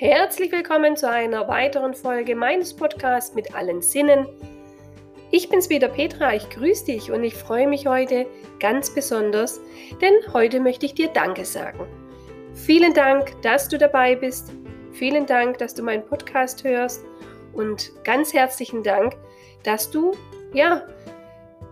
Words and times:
Herzlich 0.00 0.52
willkommen 0.52 0.96
zu 0.96 1.10
einer 1.10 1.48
weiteren 1.48 1.92
Folge 1.92 2.36
meines 2.36 2.72
Podcasts 2.72 3.34
mit 3.34 3.52
allen 3.56 3.82
Sinnen. 3.82 4.28
Ich 5.32 5.48
bin's 5.48 5.70
wieder 5.70 5.88
Petra, 5.88 6.34
ich 6.34 6.48
grüße 6.50 6.84
dich 6.84 7.10
und 7.10 7.24
ich 7.24 7.34
freue 7.34 7.66
mich 7.66 7.88
heute 7.88 8.24
ganz 8.60 8.94
besonders, 8.94 9.60
denn 10.00 10.14
heute 10.32 10.60
möchte 10.60 10.86
ich 10.86 10.94
dir 10.94 11.08
Danke 11.08 11.44
sagen. 11.44 11.84
Vielen 12.54 12.94
Dank, 12.94 13.42
dass 13.42 13.68
du 13.68 13.76
dabei 13.76 14.14
bist. 14.14 14.52
Vielen 14.92 15.26
Dank, 15.26 15.58
dass 15.58 15.74
du 15.74 15.82
meinen 15.82 16.06
Podcast 16.06 16.62
hörst 16.62 17.04
und 17.52 17.90
ganz 18.04 18.32
herzlichen 18.32 18.84
Dank, 18.84 19.16
dass 19.64 19.90
du 19.90 20.12
ja 20.54 20.86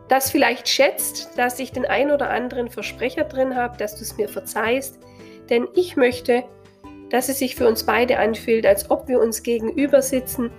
das 0.08 0.32
vielleicht 0.32 0.68
schätzt, 0.68 1.38
dass 1.38 1.60
ich 1.60 1.70
den 1.70 1.86
ein 1.86 2.10
oder 2.10 2.30
anderen 2.30 2.70
Versprecher 2.70 3.22
drin 3.22 3.54
habe, 3.54 3.76
dass 3.76 3.94
du 3.94 4.02
es 4.02 4.16
mir 4.16 4.28
verzeihst, 4.28 4.98
denn 5.48 5.68
ich 5.74 5.94
möchte 5.94 6.42
dass 7.10 7.28
es 7.28 7.38
sich 7.38 7.54
für 7.54 7.68
uns 7.68 7.84
beide 7.84 8.18
anfühlt, 8.18 8.66
als 8.66 8.90
ob 8.90 9.08
wir 9.08 9.20
uns 9.20 9.42
gegenüber 9.42 10.02
sitzen 10.02 10.50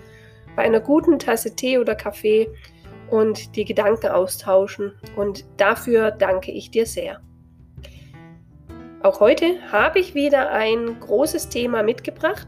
bei 0.55 0.63
einer 0.63 0.79
guten 0.79 1.19
Tasse 1.19 1.55
Tee 1.55 1.77
oder 1.77 1.95
Kaffee 1.95 2.49
und 3.09 3.55
die 3.55 3.65
Gedanken 3.65 4.07
austauschen. 4.07 4.93
Und 5.15 5.45
dafür 5.57 6.11
danke 6.11 6.51
ich 6.51 6.71
dir 6.71 6.85
sehr. 6.85 7.21
Auch 9.03 9.19
heute 9.19 9.59
habe 9.71 9.99
ich 9.99 10.15
wieder 10.15 10.51
ein 10.51 10.99
großes 10.99 11.49
Thema 11.49 11.83
mitgebracht. 11.83 12.47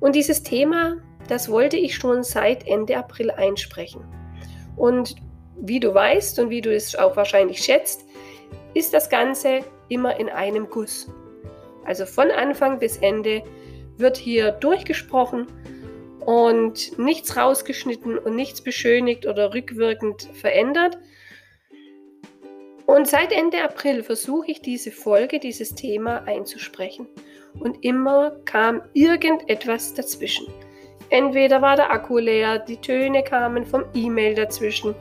Und 0.00 0.16
dieses 0.16 0.42
Thema, 0.42 0.96
das 1.28 1.48
wollte 1.48 1.76
ich 1.76 1.94
schon 1.94 2.24
seit 2.24 2.66
Ende 2.66 2.96
April 2.96 3.30
einsprechen. 3.30 4.02
Und 4.76 5.14
wie 5.56 5.78
du 5.78 5.94
weißt 5.94 6.40
und 6.40 6.50
wie 6.50 6.60
du 6.60 6.74
es 6.74 6.96
auch 6.96 7.16
wahrscheinlich 7.16 7.58
schätzt, 7.58 8.04
ist 8.74 8.92
das 8.92 9.08
Ganze 9.08 9.60
immer 9.88 10.18
in 10.18 10.28
einem 10.28 10.68
Guss. 10.68 11.08
Also 11.84 12.06
von 12.06 12.30
Anfang 12.30 12.78
bis 12.78 12.96
Ende 12.98 13.42
wird 13.96 14.16
hier 14.16 14.52
durchgesprochen 14.52 15.46
und 16.20 16.98
nichts 16.98 17.36
rausgeschnitten 17.36 18.18
und 18.18 18.36
nichts 18.36 18.60
beschönigt 18.60 19.26
oder 19.26 19.54
rückwirkend 19.54 20.28
verändert. 20.34 20.98
Und 22.86 23.08
seit 23.08 23.32
Ende 23.32 23.62
April 23.62 24.02
versuche 24.02 24.50
ich 24.50 24.60
diese 24.60 24.90
Folge, 24.90 25.38
dieses 25.38 25.74
Thema 25.74 26.24
einzusprechen. 26.26 27.06
Und 27.58 27.84
immer 27.84 28.32
kam 28.44 28.82
irgendetwas 28.92 29.94
dazwischen. 29.94 30.46
Entweder 31.10 31.60
war 31.60 31.76
der 31.76 31.90
Akku 31.90 32.18
leer, 32.18 32.58
die 32.58 32.78
Töne 32.78 33.22
kamen 33.22 33.66
vom 33.66 33.84
E-Mail 33.94 34.34
dazwischen, 34.34 34.94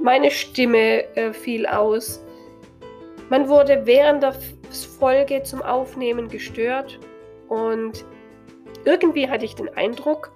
meine 0.00 0.30
Stimme 0.30 1.04
äh, 1.16 1.32
fiel 1.32 1.66
aus, 1.66 2.24
man 3.28 3.48
wurde 3.48 3.82
während 3.84 4.22
der 4.22 4.34
Folge 4.72 5.42
zum 5.42 5.62
Aufnehmen 5.62 6.28
gestört 6.28 6.98
und 7.48 8.04
irgendwie 8.84 9.28
hatte 9.28 9.44
ich 9.44 9.54
den 9.54 9.68
Eindruck, 9.76 10.32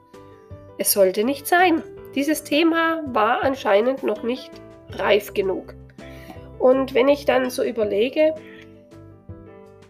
es 0.78 0.92
sollte 0.92 1.24
nicht 1.24 1.46
sein. 1.46 1.82
Dieses 2.14 2.44
Thema 2.44 3.02
war 3.06 3.42
anscheinend 3.42 4.02
noch 4.02 4.22
nicht 4.22 4.50
reif 4.90 5.34
genug. 5.34 5.74
Und 6.58 6.94
wenn 6.94 7.08
ich 7.08 7.24
dann 7.24 7.50
so 7.50 7.62
überlege, 7.62 8.34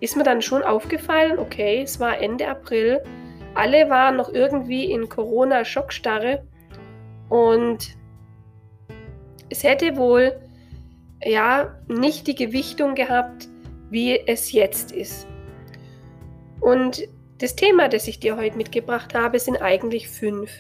ist 0.01 0.17
mir 0.17 0.25
dann 0.25 0.43
schon 0.43 0.63
aufgefallen, 0.63 1.39
okay, 1.39 1.83
es 1.83 2.01
war 2.01 2.19
Ende 2.19 2.49
April, 2.49 3.03
alle 3.55 3.89
waren 3.89 4.17
noch 4.17 4.33
irgendwie 4.33 4.91
in 4.91 5.09
Corona-Schockstarre 5.09 6.45
und 7.29 7.97
es 9.49 9.63
hätte 9.63 9.97
wohl 9.97 10.39
ja 11.25 11.75
nicht 11.89 12.27
die 12.27 12.35
Gewichtung 12.35 12.95
gehabt, 12.95 13.49
wie 13.91 14.19
es 14.27 14.53
jetzt 14.53 14.92
ist. 14.92 15.27
Und 16.61 17.09
das 17.39 17.55
Thema, 17.55 17.89
das 17.89 18.09
ich 18.09 18.19
dir 18.19 18.37
heute 18.37 18.56
mitgebracht 18.56 19.15
habe, 19.15 19.39
sind 19.39 19.61
eigentlich 19.61 20.09
fünf. 20.09 20.51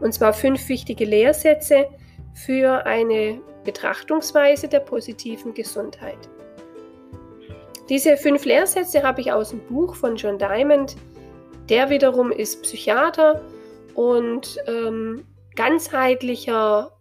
Und 0.00 0.12
zwar 0.12 0.32
fünf 0.32 0.68
wichtige 0.68 1.04
Lehrsätze 1.04 1.88
für 2.34 2.86
eine 2.86 3.40
Betrachtungsweise 3.64 4.68
der 4.68 4.80
positiven 4.80 5.54
Gesundheit. 5.54 6.28
Diese 7.88 8.16
fünf 8.16 8.44
Lehrsätze 8.44 9.02
habe 9.02 9.20
ich 9.20 9.32
aus 9.32 9.50
dem 9.50 9.60
Buch 9.66 9.94
von 9.94 10.16
John 10.16 10.38
Diamond. 10.38 10.96
Der 11.68 11.90
wiederum 11.90 12.30
ist 12.30 12.62
Psychiater 12.62 13.42
und 13.94 14.56
ähm, 14.66 15.24
ganzheitlicher 15.56 16.92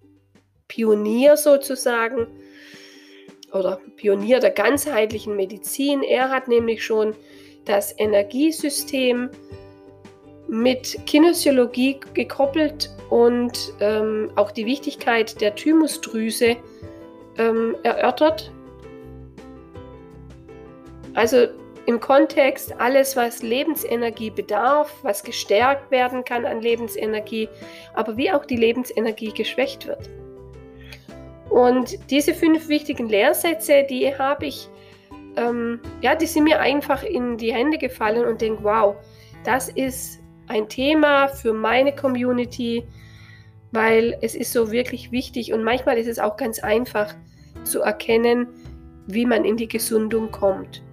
Pionier 0.68 1.38
sozusagen 1.38 2.28
oder 3.54 3.80
Pionier 3.96 4.40
der 4.40 4.52
ganzheitlichen 4.52 5.36
Medizin. 5.36 6.04
Er 6.04 6.30
hat 6.30 6.48
nämlich 6.48 6.84
schon 6.84 7.16
das 7.66 7.94
Energiesystem 7.98 9.30
mit 10.48 10.98
Kinesiologie 11.06 12.00
gekoppelt 12.14 12.90
und 13.10 13.74
ähm, 13.80 14.32
auch 14.36 14.52
die 14.52 14.66
Wichtigkeit 14.66 15.40
der 15.42 15.56
Thymusdrüse 15.56 16.56
ähm, 17.38 17.76
erörtert. 17.84 18.52
Also 21.14 21.48
im 21.86 22.00
Kontext 22.00 22.80
alles, 22.80 23.16
was 23.16 23.42
Lebensenergie 23.42 24.30
bedarf, 24.30 24.94
was 25.02 25.24
gestärkt 25.24 25.90
werden 25.90 26.24
kann 26.24 26.46
an 26.46 26.62
Lebensenergie, 26.62 27.50
aber 27.94 28.16
wie 28.16 28.32
auch 28.32 28.46
die 28.46 28.58
Lebensenergie 28.58 29.32
geschwächt 29.32 29.88
wird. 29.88 30.10
Und 31.50 31.98
diese 32.12 32.34
fünf 32.34 32.68
wichtigen 32.68 33.10
Lehrsätze, 33.10 33.86
die 33.90 34.16
habe 34.16 34.46
ich, 34.46 34.70
ähm, 35.36 35.80
ja, 36.02 36.16
die 36.16 36.28
sind 36.28 36.44
mir 36.44 36.60
einfach 36.60 37.04
in 37.04 37.38
die 37.38 37.54
Hände 37.54 37.78
gefallen 37.78 38.26
und 38.26 38.42
denke, 38.42 38.64
wow, 38.64 38.96
das 39.44 39.70
ist 39.70 40.20
ein 40.48 40.68
Thema 40.68 41.28
für 41.28 41.54
meine 41.54 41.96
Community, 41.96 42.84
weil 43.72 44.18
es 44.22 44.36
ist 44.36 44.54
so 44.54 44.72
wirklich 44.72 45.12
wichtig 45.12 45.54
und 45.54 45.64
manchmal 45.64 45.98
ist 45.98 46.08
es 46.08 46.20
auch 46.20 46.38
ganz 46.38 46.60
einfach 46.60 47.14
zu 47.64 47.82
erkennen, 47.82 48.48
wie 49.08 49.26
man 49.26 49.46
in 49.46 49.58
die 49.58 49.68
Gesundung 49.68 50.32
kommt. 50.32 50.84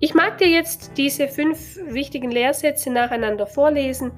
Ich 0.00 0.14
mag 0.14 0.38
dir 0.38 0.48
jetzt 0.48 0.92
diese 0.96 1.28
fünf 1.28 1.78
wichtigen 1.86 2.30
Lehrsätze 2.30 2.90
nacheinander 2.90 3.46
vorlesen. 3.46 4.12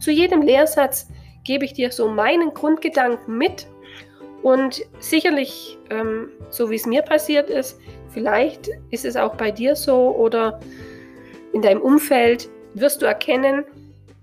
Zu 0.00 0.12
jedem 0.12 0.42
Lehrsatz 0.42 1.08
gebe 1.42 1.64
ich 1.64 1.72
dir 1.72 1.90
so 1.90 2.08
meinen 2.08 2.54
Grundgedanken 2.54 3.36
mit 3.36 3.66
und 4.44 4.84
sicherlich, 4.98 5.78
ähm, 5.88 6.28
so 6.50 6.68
wie 6.68 6.74
es 6.74 6.84
mir 6.84 7.00
passiert 7.00 7.48
ist, 7.48 7.80
vielleicht 8.10 8.68
ist 8.90 9.06
es 9.06 9.16
auch 9.16 9.36
bei 9.36 9.50
dir 9.50 9.74
so 9.74 10.14
oder 10.14 10.60
in 11.54 11.62
deinem 11.62 11.80
Umfeld, 11.80 12.50
wirst 12.74 13.00
du 13.00 13.06
erkennen, 13.06 13.64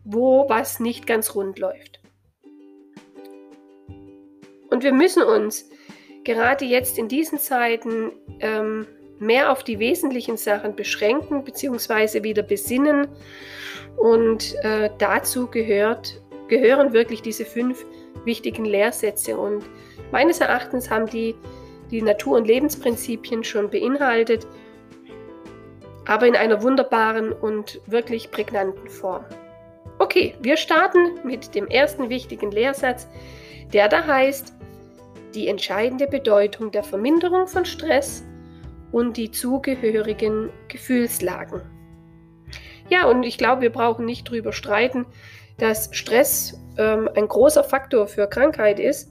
wo 0.04 0.48
was 0.48 0.80
nicht 0.80 1.08
ganz 1.08 1.34
rund 1.34 1.58
läuft. 1.58 2.02
Und 4.70 4.84
wir 4.84 4.94
müssen 4.94 5.24
uns 5.24 5.68
gerade 6.24 6.66
jetzt 6.66 7.00
in 7.00 7.08
diesen 7.08 7.40
Zeiten 7.40 8.12
ähm, 8.42 8.86
mehr 9.18 9.52
auf 9.52 9.64
die 9.64 9.80
wesentlichen 9.80 10.38
Sachen 10.38 10.76
beschränken 10.76 11.44
bzw. 11.44 12.22
wieder 12.22 12.44
besinnen. 12.44 13.08
Und 13.98 14.54
äh, 14.62 14.92
dazu 15.00 15.48
gehört, 15.48 16.22
gehören 16.48 16.94
wirklich 16.94 17.24
diese 17.24 17.44
fünf 17.44 17.84
wichtigen 18.24 18.66
Lehrsätze. 18.66 19.36
Und 19.36 19.64
meines 20.12 20.40
Erachtens 20.40 20.90
haben 20.90 21.08
die 21.08 21.36
die 21.92 22.02
Natur- 22.02 22.38
und 22.38 22.48
Lebensprinzipien 22.48 23.44
schon 23.44 23.70
beinhaltet, 23.70 24.48
aber 26.06 26.26
in 26.26 26.36
einer 26.36 26.64
wunderbaren 26.64 27.32
und 27.32 27.82
wirklich 27.86 28.32
prägnanten 28.32 28.90
Form. 28.90 29.26
Okay, 30.00 30.36
wir 30.42 30.58
starten 30.58 31.20
mit 31.24 31.54
dem 31.54 31.68
ersten 31.68 32.10
wichtigen 32.10 32.50
Lehrsatz, 32.50 33.08
der 33.74 33.88
da 33.88 34.08
heißt, 34.08 34.54
die 35.36 35.48
entscheidende 35.48 36.08
Bedeutung 36.08 36.72
der 36.72 36.84
Verminderung 36.84 37.48
von 37.48 37.66
Stress 37.66 38.24
und 38.92 39.16
die 39.16 39.32
zugehörigen 39.32 40.50
Gefühlslagen. 40.68 41.62
Ja, 42.90 43.06
und 43.06 43.24
ich 43.24 43.38
glaube, 43.38 43.62
wir 43.62 43.70
brauchen 43.70 44.06
nicht 44.06 44.28
darüber 44.28 44.52
streiten, 44.52 45.06
dass 45.58 45.90
Stress 45.96 46.60
ähm, 46.78 47.10
ein 47.16 47.28
großer 47.28 47.64
Faktor 47.64 48.08
für 48.08 48.28
Krankheit 48.28 48.80
ist. 48.80 49.11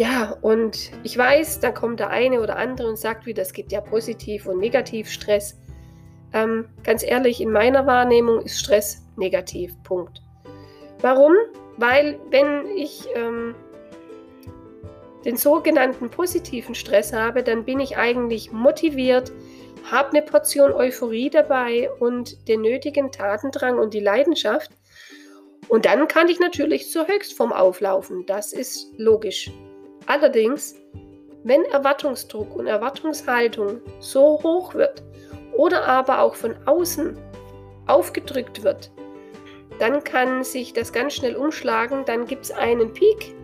Ja, 0.00 0.34
und 0.40 0.92
ich 1.02 1.18
weiß, 1.18 1.60
da 1.60 1.72
kommt 1.72 2.00
der 2.00 2.08
eine 2.08 2.40
oder 2.40 2.56
andere 2.56 2.88
und 2.88 2.96
sagt 2.96 3.26
wieder, 3.26 3.42
es 3.42 3.52
gibt 3.52 3.70
ja 3.70 3.82
Positiv- 3.82 4.46
und 4.46 4.58
Negativstress. 4.58 5.60
Ähm, 6.32 6.64
ganz 6.82 7.02
ehrlich, 7.02 7.42
in 7.42 7.52
meiner 7.52 7.86
Wahrnehmung 7.86 8.40
ist 8.40 8.58
Stress 8.58 9.04
negativ. 9.16 9.74
Punkt. 9.82 10.22
Warum? 11.02 11.34
Weil 11.76 12.18
wenn 12.30 12.66
ich 12.78 13.08
ähm, 13.14 13.54
den 15.26 15.36
sogenannten 15.36 16.08
positiven 16.08 16.74
Stress 16.74 17.12
habe, 17.12 17.42
dann 17.42 17.66
bin 17.66 17.78
ich 17.78 17.98
eigentlich 17.98 18.52
motiviert, 18.52 19.30
habe 19.90 20.16
eine 20.16 20.22
Portion 20.22 20.72
Euphorie 20.72 21.28
dabei 21.28 21.90
und 21.98 22.48
den 22.48 22.62
nötigen 22.62 23.12
Tatendrang 23.12 23.78
und 23.78 23.92
die 23.92 24.00
Leidenschaft. 24.00 24.70
Und 25.68 25.84
dann 25.84 26.08
kann 26.08 26.28
ich 26.28 26.40
natürlich 26.40 26.90
zur 26.90 27.06
Höchstform 27.06 27.52
auflaufen. 27.52 28.24
Das 28.24 28.54
ist 28.54 28.94
logisch. 28.96 29.50
Allerdings, 30.10 30.74
wenn 31.44 31.62
Erwartungsdruck 31.66 32.56
und 32.56 32.66
Erwartungshaltung 32.66 33.80
so 34.00 34.40
hoch 34.42 34.74
wird 34.74 35.04
oder 35.52 35.86
aber 35.86 36.22
auch 36.22 36.34
von 36.34 36.56
außen 36.66 37.16
aufgedrückt 37.86 38.64
wird, 38.64 38.90
dann 39.78 40.02
kann 40.02 40.42
sich 40.42 40.72
das 40.72 40.92
ganz 40.92 41.14
schnell 41.14 41.36
umschlagen, 41.36 42.04
dann 42.06 42.26
gibt 42.26 42.46
es 42.46 42.50
einen 42.50 42.92
Peak 42.92 43.36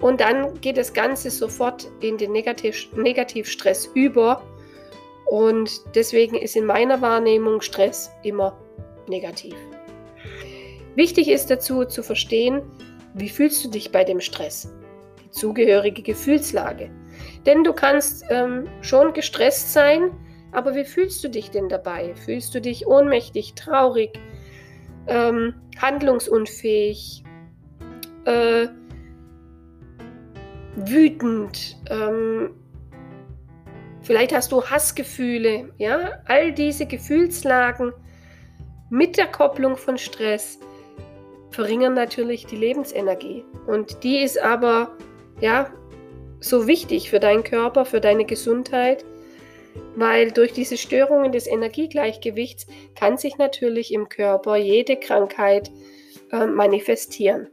und 0.00 0.22
dann 0.22 0.58
geht 0.62 0.78
das 0.78 0.94
Ganze 0.94 1.28
sofort 1.28 1.86
in 2.00 2.16
den 2.16 2.32
Negativ 2.32 2.88
Negativstress 2.94 3.90
über. 3.92 4.42
Und 5.26 5.82
deswegen 5.94 6.36
ist 6.36 6.56
in 6.56 6.64
meiner 6.64 7.02
Wahrnehmung 7.02 7.60
Stress 7.60 8.10
immer 8.22 8.58
negativ. 9.06 9.54
Wichtig 10.94 11.28
ist 11.28 11.50
dazu 11.50 11.84
zu 11.84 12.02
verstehen, 12.02 12.62
wie 13.12 13.28
fühlst 13.28 13.62
du 13.66 13.68
dich 13.68 13.92
bei 13.92 14.02
dem 14.02 14.20
Stress? 14.20 14.72
Zugehörige 15.30 16.02
Gefühlslage. 16.02 16.90
Denn 17.46 17.64
du 17.64 17.72
kannst 17.72 18.24
ähm, 18.30 18.68
schon 18.80 19.12
gestresst 19.12 19.72
sein, 19.72 20.10
aber 20.52 20.74
wie 20.74 20.84
fühlst 20.84 21.22
du 21.22 21.28
dich 21.28 21.50
denn 21.50 21.68
dabei? 21.68 22.14
Fühlst 22.14 22.54
du 22.54 22.60
dich 22.60 22.86
ohnmächtig, 22.86 23.54
traurig, 23.54 24.18
ähm, 25.06 25.54
handlungsunfähig, 25.80 27.24
äh, 28.24 28.68
wütend, 30.76 31.76
ähm, 31.88 32.50
vielleicht 34.02 34.34
hast 34.34 34.52
du 34.52 34.62
Hassgefühle, 34.62 35.72
ja, 35.78 36.12
all 36.26 36.52
diese 36.52 36.86
Gefühlslagen 36.86 37.92
mit 38.88 39.16
der 39.16 39.26
Kopplung 39.26 39.76
von 39.76 39.98
Stress 39.98 40.58
verringern 41.50 41.94
natürlich 41.94 42.46
die 42.46 42.56
Lebensenergie 42.56 43.44
und 43.66 44.02
die 44.02 44.18
ist 44.18 44.40
aber 44.40 44.96
ja 45.40 45.70
so 46.40 46.66
wichtig 46.66 47.10
für 47.10 47.20
deinen 47.20 47.44
Körper, 47.44 47.84
für 47.84 48.00
deine 48.00 48.24
Gesundheit, 48.24 49.04
weil 49.94 50.30
durch 50.32 50.52
diese 50.52 50.76
Störungen 50.76 51.32
des 51.32 51.46
Energiegleichgewichts 51.46 52.66
kann 52.94 53.18
sich 53.18 53.36
natürlich 53.38 53.92
im 53.92 54.08
Körper 54.08 54.56
jede 54.56 54.96
Krankheit 54.96 55.70
äh, 56.32 56.46
manifestieren. 56.46 57.48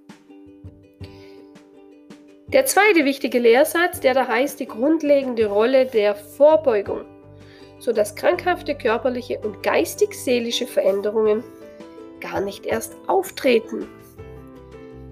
Der 2.47 2.65
zweite 2.65 3.03
wichtige 3.03 3.39
Lehrsatz, 3.39 3.99
der 3.99 4.13
da 4.13 4.25
heißt 4.25 4.59
die 4.61 4.67
grundlegende 4.67 5.47
Rolle 5.47 5.85
der 5.85 6.15
Vorbeugung, 6.15 7.01
sodass 7.79 8.15
krankhafte 8.15 8.73
körperliche 8.73 9.39
und 9.39 9.61
geistig-seelische 9.63 10.65
Veränderungen 10.65 11.43
gar 12.21 12.39
nicht 12.39 12.65
erst 12.65 12.95
auftreten. 13.07 13.87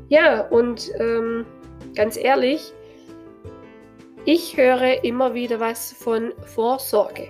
Ja, 0.08 0.48
und 0.48 0.92
ähm, 0.98 1.46
ganz 1.96 2.18
ehrlich, 2.18 2.74
ich 4.26 4.58
höre 4.58 5.04
immer 5.04 5.34
wieder 5.34 5.60
was 5.60 5.94
von 5.94 6.34
Vorsorge. 6.46 7.30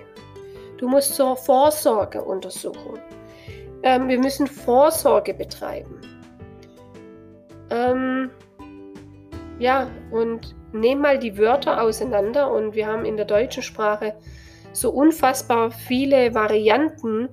Du 0.78 0.88
musst 0.88 1.14
zur 1.14 1.36
Vorsorgeuntersuchung. 1.36 2.98
Ähm, 3.82 4.08
wir 4.08 4.18
müssen 4.18 4.46
Vorsorge 4.46 5.34
betreiben. 5.34 6.00
Ähm, 7.70 8.30
ja, 9.58 9.90
und 10.10 10.54
nehm 10.72 11.00
mal 11.00 11.18
die 11.18 11.38
Wörter 11.38 11.82
auseinander 11.82 12.50
und 12.50 12.74
wir 12.74 12.86
haben 12.86 13.04
in 13.04 13.16
der 13.16 13.26
deutschen 13.26 13.62
Sprache 13.62 14.14
so 14.72 14.90
unfassbar 14.90 15.70
viele 15.70 16.34
Varianten 16.34 17.28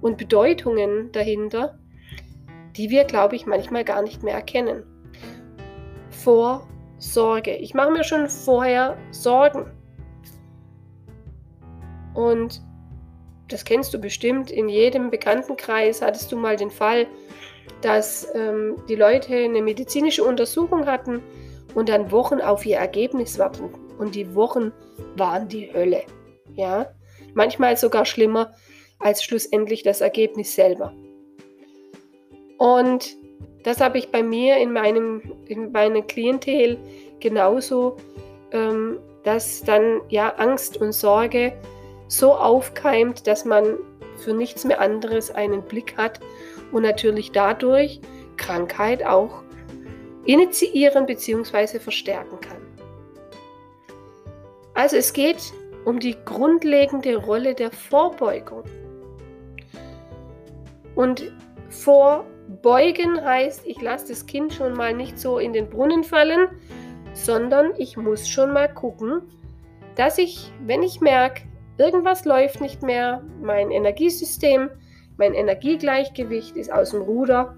und 0.00 0.18
Bedeutungen 0.18 1.10
dahinter, 1.12 1.78
die 2.76 2.90
wir, 2.90 3.04
glaube 3.04 3.36
ich, 3.36 3.46
manchmal 3.46 3.84
gar 3.84 4.02
nicht 4.02 4.22
mehr 4.22 4.34
erkennen. 4.34 4.84
Vorsorge. 6.26 7.54
Ich 7.54 7.72
mache 7.72 7.92
mir 7.92 8.02
schon 8.02 8.28
vorher 8.28 8.96
Sorgen. 9.12 9.70
Und 12.14 12.60
das 13.48 13.64
kennst 13.64 13.94
du 13.94 14.00
bestimmt, 14.00 14.50
in 14.50 14.68
jedem 14.68 15.10
Bekanntenkreis 15.10 16.02
hattest 16.02 16.32
du 16.32 16.36
mal 16.36 16.56
den 16.56 16.72
Fall, 16.72 17.06
dass 17.80 18.26
ähm, 18.34 18.74
die 18.88 18.96
Leute 18.96 19.36
eine 19.36 19.62
medizinische 19.62 20.24
Untersuchung 20.24 20.86
hatten 20.86 21.22
und 21.76 21.88
dann 21.88 22.10
Wochen 22.10 22.40
auf 22.40 22.66
ihr 22.66 22.78
Ergebnis 22.78 23.38
warten. 23.38 23.70
Und 23.96 24.16
die 24.16 24.34
Wochen 24.34 24.72
waren 25.14 25.46
die 25.46 25.72
Hölle. 25.72 26.02
Ja, 26.56 26.92
manchmal 27.34 27.76
sogar 27.76 28.04
schlimmer 28.04 28.52
als 28.98 29.22
schlussendlich 29.22 29.84
das 29.84 30.00
Ergebnis 30.00 30.56
selber. 30.56 30.92
Und 32.58 33.16
das 33.66 33.80
habe 33.80 33.98
ich 33.98 34.12
bei 34.12 34.22
mir 34.22 34.58
in 34.58 34.72
meinem 34.72 35.20
in 35.46 35.72
meinem 35.72 36.06
Klientel 36.06 36.78
genauso, 37.18 37.96
ähm, 38.52 39.00
dass 39.24 39.60
dann 39.64 40.02
ja 40.08 40.28
Angst 40.36 40.76
und 40.76 40.92
Sorge 40.92 41.52
so 42.06 42.32
aufkeimt, 42.32 43.26
dass 43.26 43.44
man 43.44 43.76
für 44.18 44.34
nichts 44.34 44.64
mehr 44.64 44.80
anderes 44.80 45.32
einen 45.32 45.62
Blick 45.62 45.96
hat 45.96 46.20
und 46.70 46.84
natürlich 46.84 47.32
dadurch 47.32 48.00
Krankheit 48.36 49.04
auch 49.04 49.42
initiieren 50.26 51.04
bzw. 51.04 51.80
verstärken 51.80 52.40
kann. 52.40 52.62
Also 54.74 54.94
es 54.94 55.12
geht 55.12 55.52
um 55.84 55.98
die 55.98 56.14
grundlegende 56.24 57.16
Rolle 57.16 57.56
der 57.56 57.72
Vorbeugung. 57.72 58.62
Und 60.94 61.32
vorbeugen 62.46 63.24
heißt, 63.24 63.66
ich 63.66 63.80
lasse 63.80 64.08
das 64.08 64.26
Kind 64.26 64.52
schon 64.52 64.74
mal 64.74 64.94
nicht 64.94 65.18
so 65.18 65.38
in 65.38 65.52
den 65.52 65.68
Brunnen 65.68 66.04
fallen, 66.04 66.48
sondern 67.12 67.72
ich 67.78 67.96
muss 67.96 68.28
schon 68.28 68.52
mal 68.52 68.72
gucken, 68.72 69.22
dass 69.94 70.18
ich, 70.18 70.52
wenn 70.64 70.82
ich 70.82 71.00
merke, 71.00 71.42
irgendwas 71.78 72.24
läuft 72.24 72.60
nicht 72.60 72.82
mehr, 72.82 73.22
mein 73.42 73.70
Energiesystem, 73.70 74.70
mein 75.16 75.34
Energiegleichgewicht 75.34 76.56
ist 76.56 76.72
aus 76.72 76.90
dem 76.90 77.02
Ruder, 77.02 77.56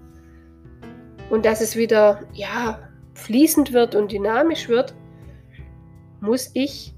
und 1.29 1.45
dass 1.45 1.61
es 1.61 1.75
wieder 1.75 2.21
ja, 2.33 2.79
fließend 3.13 3.71
wird 3.71 3.93
und 3.93 4.11
dynamisch 4.11 4.67
wird, 4.67 4.95
muss 6.21 6.49
ich 6.55 6.95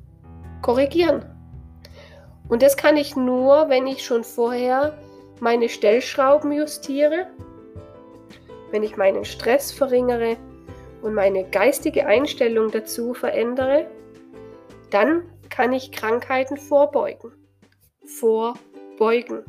korrigieren. 0.62 1.26
Und 2.48 2.62
das 2.62 2.78
kann 2.78 2.96
ich 2.96 3.16
nur, 3.16 3.68
wenn 3.68 3.88
ich 3.88 4.06
schon 4.06 4.24
vorher 4.24 4.98
meine 5.42 5.68
Stellschrauben 5.68 6.52
justiere, 6.54 7.28
wenn 8.72 8.84
ich 8.84 8.98
meinen 8.98 9.26
Stress 9.26 9.72
verringere 9.72 10.38
und 11.02 11.14
meine 11.14 11.44
geistige 11.50 12.06
Einstellung 12.06 12.72
dazu 12.72 13.14
verändere, 13.14 13.88
dann 14.90 15.24
kann 15.50 15.74
ich 15.74 15.92
Krankheiten 15.92 16.58
vorbeugen. 16.58 17.32
Vorbeugen. 18.06 19.44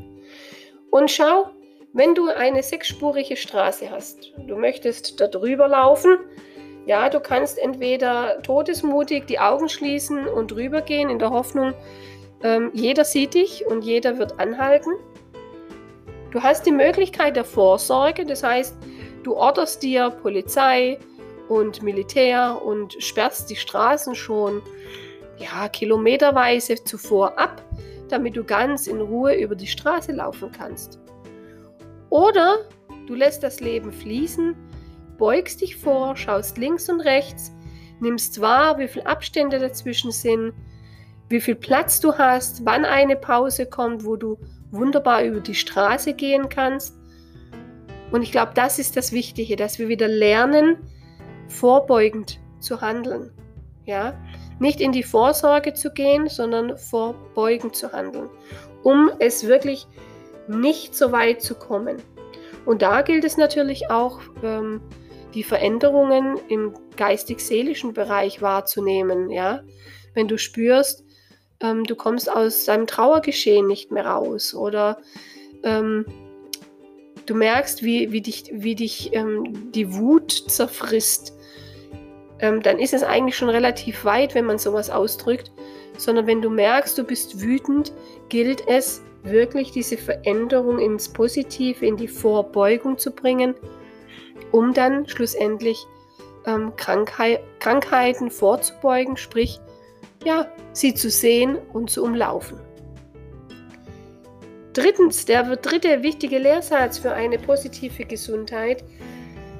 Und 0.90 1.10
schau, 1.10 1.50
wenn 1.94 2.14
du 2.14 2.28
eine 2.28 2.62
sechsspurige 2.62 3.36
Straße 3.36 3.90
hast, 3.90 4.32
du 4.46 4.56
möchtest 4.56 5.20
da 5.20 5.26
drüber 5.26 5.68
laufen, 5.68 6.18
ja, 6.86 7.08
du 7.08 7.20
kannst 7.20 7.58
entweder 7.58 8.42
todesmutig 8.42 9.26
die 9.26 9.38
Augen 9.38 9.68
schließen 9.68 10.26
und 10.26 10.52
rübergehen 10.52 11.10
in 11.10 11.18
der 11.18 11.30
Hoffnung, 11.30 11.74
ähm, 12.42 12.70
jeder 12.72 13.04
sieht 13.04 13.34
dich 13.34 13.66
und 13.66 13.84
jeder 13.84 14.18
wird 14.18 14.40
anhalten. 14.40 14.90
Du 16.32 16.42
hast 16.42 16.66
die 16.66 16.72
Möglichkeit 16.72 17.36
der 17.36 17.44
Vorsorge, 17.44 18.24
das 18.24 18.42
heißt, 18.42 18.74
du 19.22 19.34
orderst 19.34 19.82
dir 19.82 20.10
Polizei 20.10 20.98
und 21.48 21.82
Militär 21.82 22.60
und 22.64 22.94
sperrst 23.02 23.50
die 23.50 23.56
Straßen 23.56 24.14
schon 24.14 24.62
ja, 25.38 25.68
kilometerweise 25.68 26.82
zuvor 26.84 27.38
ab, 27.38 27.62
damit 28.08 28.36
du 28.36 28.44
ganz 28.44 28.86
in 28.86 29.00
Ruhe 29.00 29.34
über 29.34 29.54
die 29.54 29.66
Straße 29.66 30.12
laufen 30.12 30.50
kannst. 30.52 30.98
Oder 32.10 32.58
du 33.06 33.14
lässt 33.14 33.42
das 33.42 33.60
Leben 33.60 33.92
fließen, 33.92 34.54
beugst 35.18 35.60
dich 35.60 35.76
vor, 35.76 36.16
schaust 36.16 36.58
links 36.58 36.88
und 36.88 37.00
rechts, 37.00 37.52
nimmst 38.00 38.40
wahr, 38.40 38.78
wie 38.78 38.88
viele 38.88 39.06
Abstände 39.06 39.58
dazwischen 39.58 40.10
sind, 40.10 40.52
wie 41.28 41.40
viel 41.40 41.54
Platz 41.54 42.00
du 42.00 42.12
hast, 42.18 42.64
wann 42.66 42.84
eine 42.84 43.16
Pause 43.16 43.66
kommt, 43.66 44.04
wo 44.04 44.16
du 44.16 44.38
wunderbar 44.70 45.24
über 45.24 45.40
die 45.40 45.54
Straße 45.54 46.12
gehen 46.12 46.48
kannst. 46.48 46.94
Und 48.12 48.22
ich 48.22 48.30
glaube, 48.30 48.52
das 48.54 48.78
ist 48.78 48.96
das 48.96 49.12
Wichtige, 49.12 49.56
dass 49.56 49.78
wir 49.78 49.88
wieder 49.88 50.06
lernen, 50.06 50.76
vorbeugend 51.48 52.38
zu 52.60 52.80
handeln. 52.80 53.32
Ja? 53.86 54.14
Nicht 54.58 54.80
in 54.80 54.92
die 54.92 55.02
Vorsorge 55.02 55.72
zu 55.72 55.92
gehen, 55.92 56.28
sondern 56.28 56.76
vorbeugend 56.78 57.74
zu 57.74 57.90
handeln, 57.92 58.28
um 58.82 59.10
es 59.18 59.46
wirklich 59.46 59.86
nicht 60.46 60.94
so 60.94 61.10
weit 61.10 61.42
zu 61.42 61.54
kommen. 61.54 61.96
Und 62.64 62.82
da 62.82 63.02
gilt 63.02 63.24
es 63.24 63.36
natürlich 63.36 63.90
auch, 63.90 64.20
ähm, 64.44 64.80
die 65.34 65.42
Veränderungen 65.42 66.38
im 66.48 66.74
geistig-seelischen 66.96 67.94
Bereich 67.94 68.42
wahrzunehmen. 68.42 69.30
Ja? 69.30 69.62
Wenn 70.12 70.28
du 70.28 70.36
spürst, 70.36 71.04
ähm, 71.60 71.84
du 71.84 71.96
kommst 71.96 72.30
aus 72.30 72.66
deinem 72.66 72.86
Trauergeschehen 72.86 73.66
nicht 73.66 73.90
mehr 73.90 74.06
raus 74.06 74.54
oder 74.54 74.98
ähm, 75.62 76.04
du 77.26 77.34
merkst, 77.34 77.82
wie, 77.82 78.12
wie 78.12 78.20
dich, 78.20 78.50
wie 78.52 78.74
dich 78.74 79.14
ähm, 79.14 79.70
die 79.72 79.94
Wut 79.94 80.32
zerfrisst, 80.32 81.34
ähm, 82.40 82.62
dann 82.62 82.78
ist 82.78 82.94
es 82.94 83.02
eigentlich 83.02 83.36
schon 83.36 83.48
relativ 83.48 84.04
weit, 84.04 84.34
wenn 84.34 84.46
man 84.46 84.58
sowas 84.58 84.90
ausdrückt. 84.90 85.52
Sondern 85.98 86.26
wenn 86.26 86.40
du 86.40 86.50
merkst, 86.50 86.96
du 86.96 87.04
bist 87.04 87.40
wütend, 87.40 87.92
gilt 88.28 88.66
es, 88.66 89.02
wirklich 89.22 89.70
diese 89.70 89.96
Veränderung 89.96 90.78
ins 90.78 91.08
Positive, 91.08 91.84
in 91.84 91.96
die 91.96 92.08
Vorbeugung 92.08 92.98
zu 92.98 93.12
bringen, 93.12 93.54
um 94.50 94.74
dann 94.74 95.06
schlussendlich 95.06 95.86
ähm, 96.46 96.74
Krankheit, 96.76 97.40
Krankheiten 97.60 98.30
vorzubeugen, 98.30 99.16
sprich, 99.16 99.60
ja, 100.24 100.48
sie 100.72 100.94
zu 100.94 101.10
sehen 101.10 101.56
und 101.72 101.90
zu 101.90 102.02
umlaufen. 102.02 102.58
Drittens, 104.72 105.26
der 105.26 105.56
dritte 105.56 106.02
wichtige 106.02 106.38
Lehrsatz 106.38 106.96
für 106.98 107.12
eine 107.12 107.38
positive 107.38 108.06
Gesundheit 108.06 108.82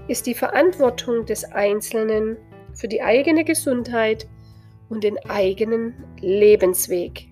ist 0.08 0.26
die 0.26 0.34
Verantwortung 0.34 1.26
des 1.26 1.44
Einzelnen 1.44 2.38
für 2.74 2.88
die 2.88 3.02
eigene 3.02 3.44
Gesundheit 3.44 4.26
und 4.88 5.04
den 5.04 5.18
eigenen 5.28 5.94
Lebensweg. 6.20 7.28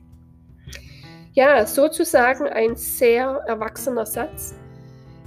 Ja, 1.33 1.67
sozusagen 1.67 2.49
ein 2.49 2.77
sehr 2.77 3.45
erwachsener 3.47 4.05
Satz, 4.05 4.55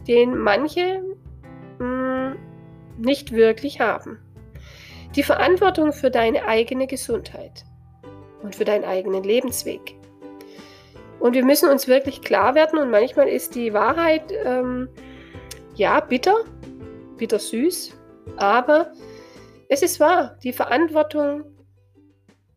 den 0.08 0.38
manche 0.38 1.02
mh, 1.80 2.34
hm, 2.34 2.36
nicht 3.00 3.32
wirklich 3.32 3.80
haben. 3.80 4.20
Die 5.16 5.24
Verantwortung 5.24 5.92
für 5.92 6.12
deine 6.12 6.46
eigene 6.46 6.86
Gesundheit 6.86 7.66
und 8.44 8.56
für 8.56 8.66
deinen 8.66 8.84
eigenen 8.84 9.24
Lebensweg. 9.24 9.96
Und 11.20 11.34
wir 11.34 11.46
müssen 11.46 11.70
uns 11.70 11.88
wirklich 11.88 12.22
klar 12.22 12.56
werden 12.56 12.80
und 12.80 12.92
manchmal 12.92 13.30
ist 13.30 13.56
die 13.56 13.74
Wahrheit 13.74 14.34
ähm, 14.44 14.90
ja 15.76 16.00
bitter, 16.00 16.36
bitter 17.18 17.40
süß, 17.40 17.94
aber 18.38 18.92
es 19.70 19.82
ist 19.82 20.00
wahr, 20.00 20.38
die 20.44 20.54
Verantwortung 20.54 21.46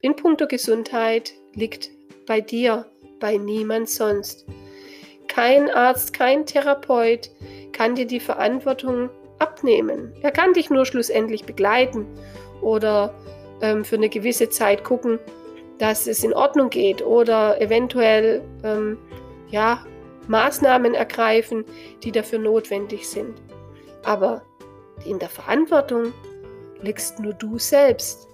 in 0.01 0.17
puncto 0.17 0.47
Gesundheit 0.47 1.33
liegt 1.55 1.91
bei 2.27 2.41
dir, 2.41 2.87
bei 3.21 3.37
niemand 3.37 3.89
sonst. 3.89 4.47
Kein 5.29 5.71
Arzt, 5.71 6.13
kein 6.13 6.47
Therapeut 6.47 7.31
kann 7.73 7.95
dir 7.95 8.07
die 8.07 8.21
Verantwortung 8.21 9.11
abnehmen. 9.39 10.13
Er 10.23 10.31
kann 10.31 10.53
dich 10.53 10.71
nur 10.71 10.87
schlussendlich 10.87 11.45
begleiten 11.45 12.07
oder 12.63 13.15
ähm, 13.61 13.85
für 13.85 13.97
eine 13.97 14.09
gewisse 14.09 14.49
Zeit 14.49 14.85
gucken, 14.85 15.19
dass 15.79 16.07
es 16.07 16.25
in 16.25 16.35
Ordnung 16.35 16.71
geht 16.71 17.05
oder 17.05 17.61
eventuell 17.61 18.43
ähm, 18.65 18.99
ja, 19.49 19.85
Maßnahmen 20.29 20.95
ergreifen, 20.95 21.65
die 22.03 22.13
dafür 22.13 22.39
notwendig 22.39 23.09
sind. 23.09 23.41
Aber 24.05 24.43
in 25.05 25.19
der 25.19 25.29
Verantwortung 25.29 26.13
liegst 26.83 27.21
nur 27.21 27.35
du 27.35 27.59
selbst. 27.59 28.29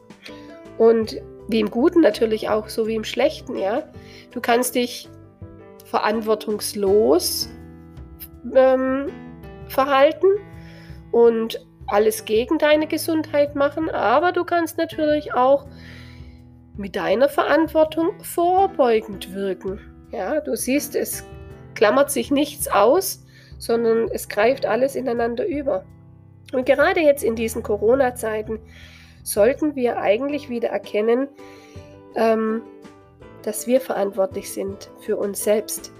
Und 0.78 1.20
wie 1.48 1.60
im 1.60 1.70
Guten 1.70 2.00
natürlich 2.00 2.48
auch, 2.48 2.68
so 2.68 2.86
wie 2.86 2.94
im 2.94 3.04
Schlechten, 3.04 3.56
ja. 3.56 3.82
Du 4.30 4.40
kannst 4.40 4.74
dich 4.74 5.08
verantwortungslos 5.84 7.48
ähm, 8.54 9.08
verhalten 9.68 10.26
und 11.10 11.64
alles 11.88 12.24
gegen 12.24 12.58
deine 12.58 12.86
Gesundheit 12.86 13.54
machen, 13.54 13.90
aber 13.90 14.32
du 14.32 14.44
kannst 14.44 14.78
natürlich 14.78 15.34
auch 15.34 15.66
mit 16.76 16.96
deiner 16.96 17.28
Verantwortung 17.28 18.22
vorbeugend 18.22 19.34
wirken. 19.34 19.80
Ja, 20.10 20.40
du 20.40 20.56
siehst, 20.56 20.94
es 20.94 21.24
klammert 21.74 22.10
sich 22.10 22.30
nichts 22.30 22.68
aus, 22.68 23.24
sondern 23.58 24.08
es 24.12 24.28
greift 24.28 24.66
alles 24.66 24.94
ineinander 24.94 25.46
über. 25.46 25.84
Und 26.52 26.66
gerade 26.66 27.00
jetzt 27.00 27.24
in 27.24 27.36
diesen 27.36 27.62
Corona-Zeiten 27.62 28.58
sollten 29.22 29.74
wir 29.74 29.98
eigentlich 29.98 30.48
wieder 30.48 30.68
erkennen, 30.68 31.28
ähm, 32.14 32.62
dass 33.42 33.66
wir 33.66 33.80
verantwortlich 33.80 34.52
sind 34.52 34.90
für 35.00 35.16
uns 35.16 35.42
selbst. 35.42 35.92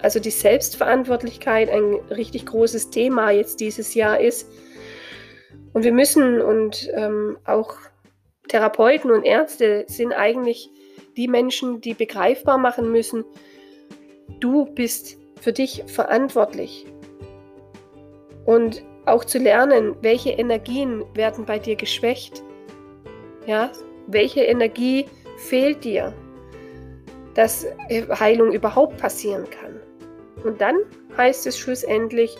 Also 0.00 0.18
die 0.18 0.30
Selbstverantwortlichkeit 0.30 1.70
ein 1.70 1.94
richtig 2.10 2.46
großes 2.46 2.90
Thema 2.90 3.30
jetzt 3.30 3.60
dieses 3.60 3.94
Jahr 3.94 4.18
ist. 4.18 4.50
Und 5.72 5.84
wir 5.84 5.92
müssen 5.92 6.40
und 6.40 6.90
ähm, 6.94 7.38
auch 7.44 7.76
Therapeuten 8.52 9.10
und 9.10 9.24
Ärzte 9.24 9.86
sind 9.88 10.12
eigentlich 10.12 10.70
die 11.16 11.26
Menschen, 11.26 11.80
die 11.80 11.94
begreifbar 11.94 12.58
machen 12.58 12.92
müssen, 12.92 13.24
du 14.40 14.66
bist 14.66 15.16
für 15.40 15.54
dich 15.54 15.84
verantwortlich. 15.86 16.86
Und 18.44 18.84
auch 19.06 19.24
zu 19.24 19.38
lernen, 19.38 19.96
welche 20.02 20.32
Energien 20.32 21.02
werden 21.14 21.46
bei 21.46 21.58
dir 21.58 21.76
geschwächt. 21.76 22.42
Ja, 23.46 23.72
welche 24.06 24.42
Energie 24.42 25.06
fehlt 25.38 25.82
dir, 25.82 26.12
dass 27.34 27.66
Heilung 28.20 28.52
überhaupt 28.52 28.98
passieren 28.98 29.46
kann. 29.48 29.80
Und 30.44 30.60
dann 30.60 30.76
heißt 31.16 31.46
es 31.46 31.58
schlussendlich, 31.58 32.36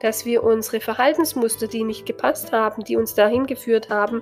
dass 0.00 0.26
wir 0.26 0.44
unsere 0.44 0.80
Verhaltensmuster, 0.80 1.68
die 1.68 1.84
nicht 1.84 2.04
gepasst 2.04 2.52
haben, 2.52 2.84
die 2.84 2.96
uns 2.96 3.14
dahin 3.14 3.46
geführt 3.46 3.88
haben, 3.88 4.20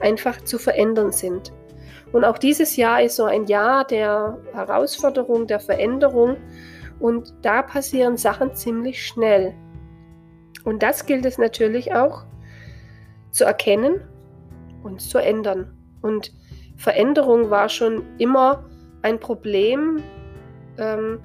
einfach 0.00 0.42
zu 0.42 0.58
verändern 0.58 1.12
sind. 1.12 1.52
Und 2.12 2.24
auch 2.24 2.38
dieses 2.38 2.76
Jahr 2.76 3.02
ist 3.02 3.16
so 3.16 3.24
ein 3.24 3.46
Jahr 3.46 3.84
der 3.84 4.38
Herausforderung, 4.52 5.46
der 5.46 5.60
Veränderung. 5.60 6.36
Und 6.98 7.32
da 7.42 7.62
passieren 7.62 8.16
Sachen 8.16 8.54
ziemlich 8.54 9.06
schnell. 9.06 9.54
Und 10.64 10.82
das 10.82 11.06
gilt 11.06 11.24
es 11.24 11.38
natürlich 11.38 11.94
auch 11.94 12.24
zu 13.30 13.44
erkennen 13.44 14.00
und 14.82 15.00
zu 15.00 15.18
ändern. 15.18 15.76
Und 16.02 16.32
Veränderung 16.76 17.50
war 17.50 17.68
schon 17.68 18.02
immer 18.18 18.64
ein 19.02 19.20
Problem, 19.20 20.02
ähm, 20.78 21.20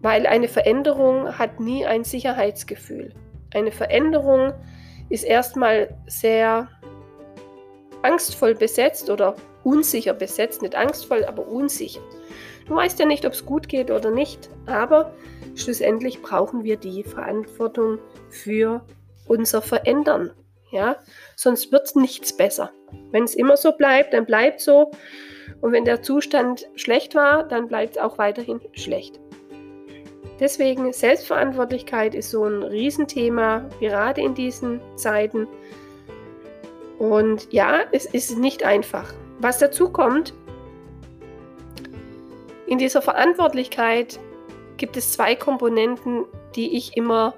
weil 0.00 0.26
eine 0.26 0.48
Veränderung 0.48 1.38
hat 1.38 1.60
nie 1.60 1.86
ein 1.86 2.04
Sicherheitsgefühl. 2.04 3.14
Eine 3.54 3.72
Veränderung 3.72 4.52
ist 5.08 5.24
erstmal 5.24 5.96
sehr 6.06 6.68
angstvoll 8.08 8.54
besetzt 8.54 9.10
oder 9.10 9.34
unsicher 9.64 10.14
besetzt, 10.14 10.62
nicht 10.62 10.74
angstvoll, 10.74 11.24
aber 11.24 11.46
unsicher. 11.46 12.00
Du 12.66 12.74
weißt 12.74 12.98
ja 12.98 13.06
nicht, 13.06 13.26
ob 13.26 13.32
es 13.32 13.46
gut 13.46 13.68
geht 13.68 13.90
oder 13.90 14.10
nicht, 14.10 14.50
aber 14.66 15.12
schlussendlich 15.54 16.22
brauchen 16.22 16.64
wir 16.64 16.76
die 16.76 17.02
Verantwortung 17.02 17.98
für 18.30 18.84
unser 19.26 19.62
Verändern. 19.62 20.32
Ja, 20.70 20.96
sonst 21.34 21.72
wird 21.72 21.96
nichts 21.96 22.36
besser. 22.36 22.70
Wenn 23.10 23.24
es 23.24 23.34
immer 23.34 23.56
so 23.56 23.72
bleibt, 23.72 24.12
dann 24.12 24.26
bleibt 24.26 24.60
so. 24.60 24.90
Und 25.62 25.72
wenn 25.72 25.86
der 25.86 26.02
Zustand 26.02 26.68
schlecht 26.74 27.14
war, 27.14 27.44
dann 27.44 27.68
bleibt 27.68 27.96
es 27.96 28.02
auch 28.02 28.18
weiterhin 28.18 28.60
schlecht. 28.72 29.18
Deswegen 30.40 30.92
Selbstverantwortlichkeit 30.92 32.14
ist 32.14 32.30
so 32.30 32.44
ein 32.44 32.62
Riesenthema, 32.62 33.68
gerade 33.80 34.20
in 34.20 34.34
diesen 34.34 34.80
Zeiten. 34.96 35.48
Und 36.98 37.52
ja, 37.52 37.82
es 37.92 38.06
ist 38.06 38.38
nicht 38.38 38.64
einfach. 38.64 39.12
Was 39.38 39.58
dazu 39.58 39.90
kommt, 39.90 40.34
in 42.66 42.78
dieser 42.78 43.00
Verantwortlichkeit 43.00 44.18
gibt 44.76 44.96
es 44.96 45.12
zwei 45.12 45.34
Komponenten, 45.34 46.24
die 46.54 46.76
ich 46.76 46.96
immer 46.96 47.34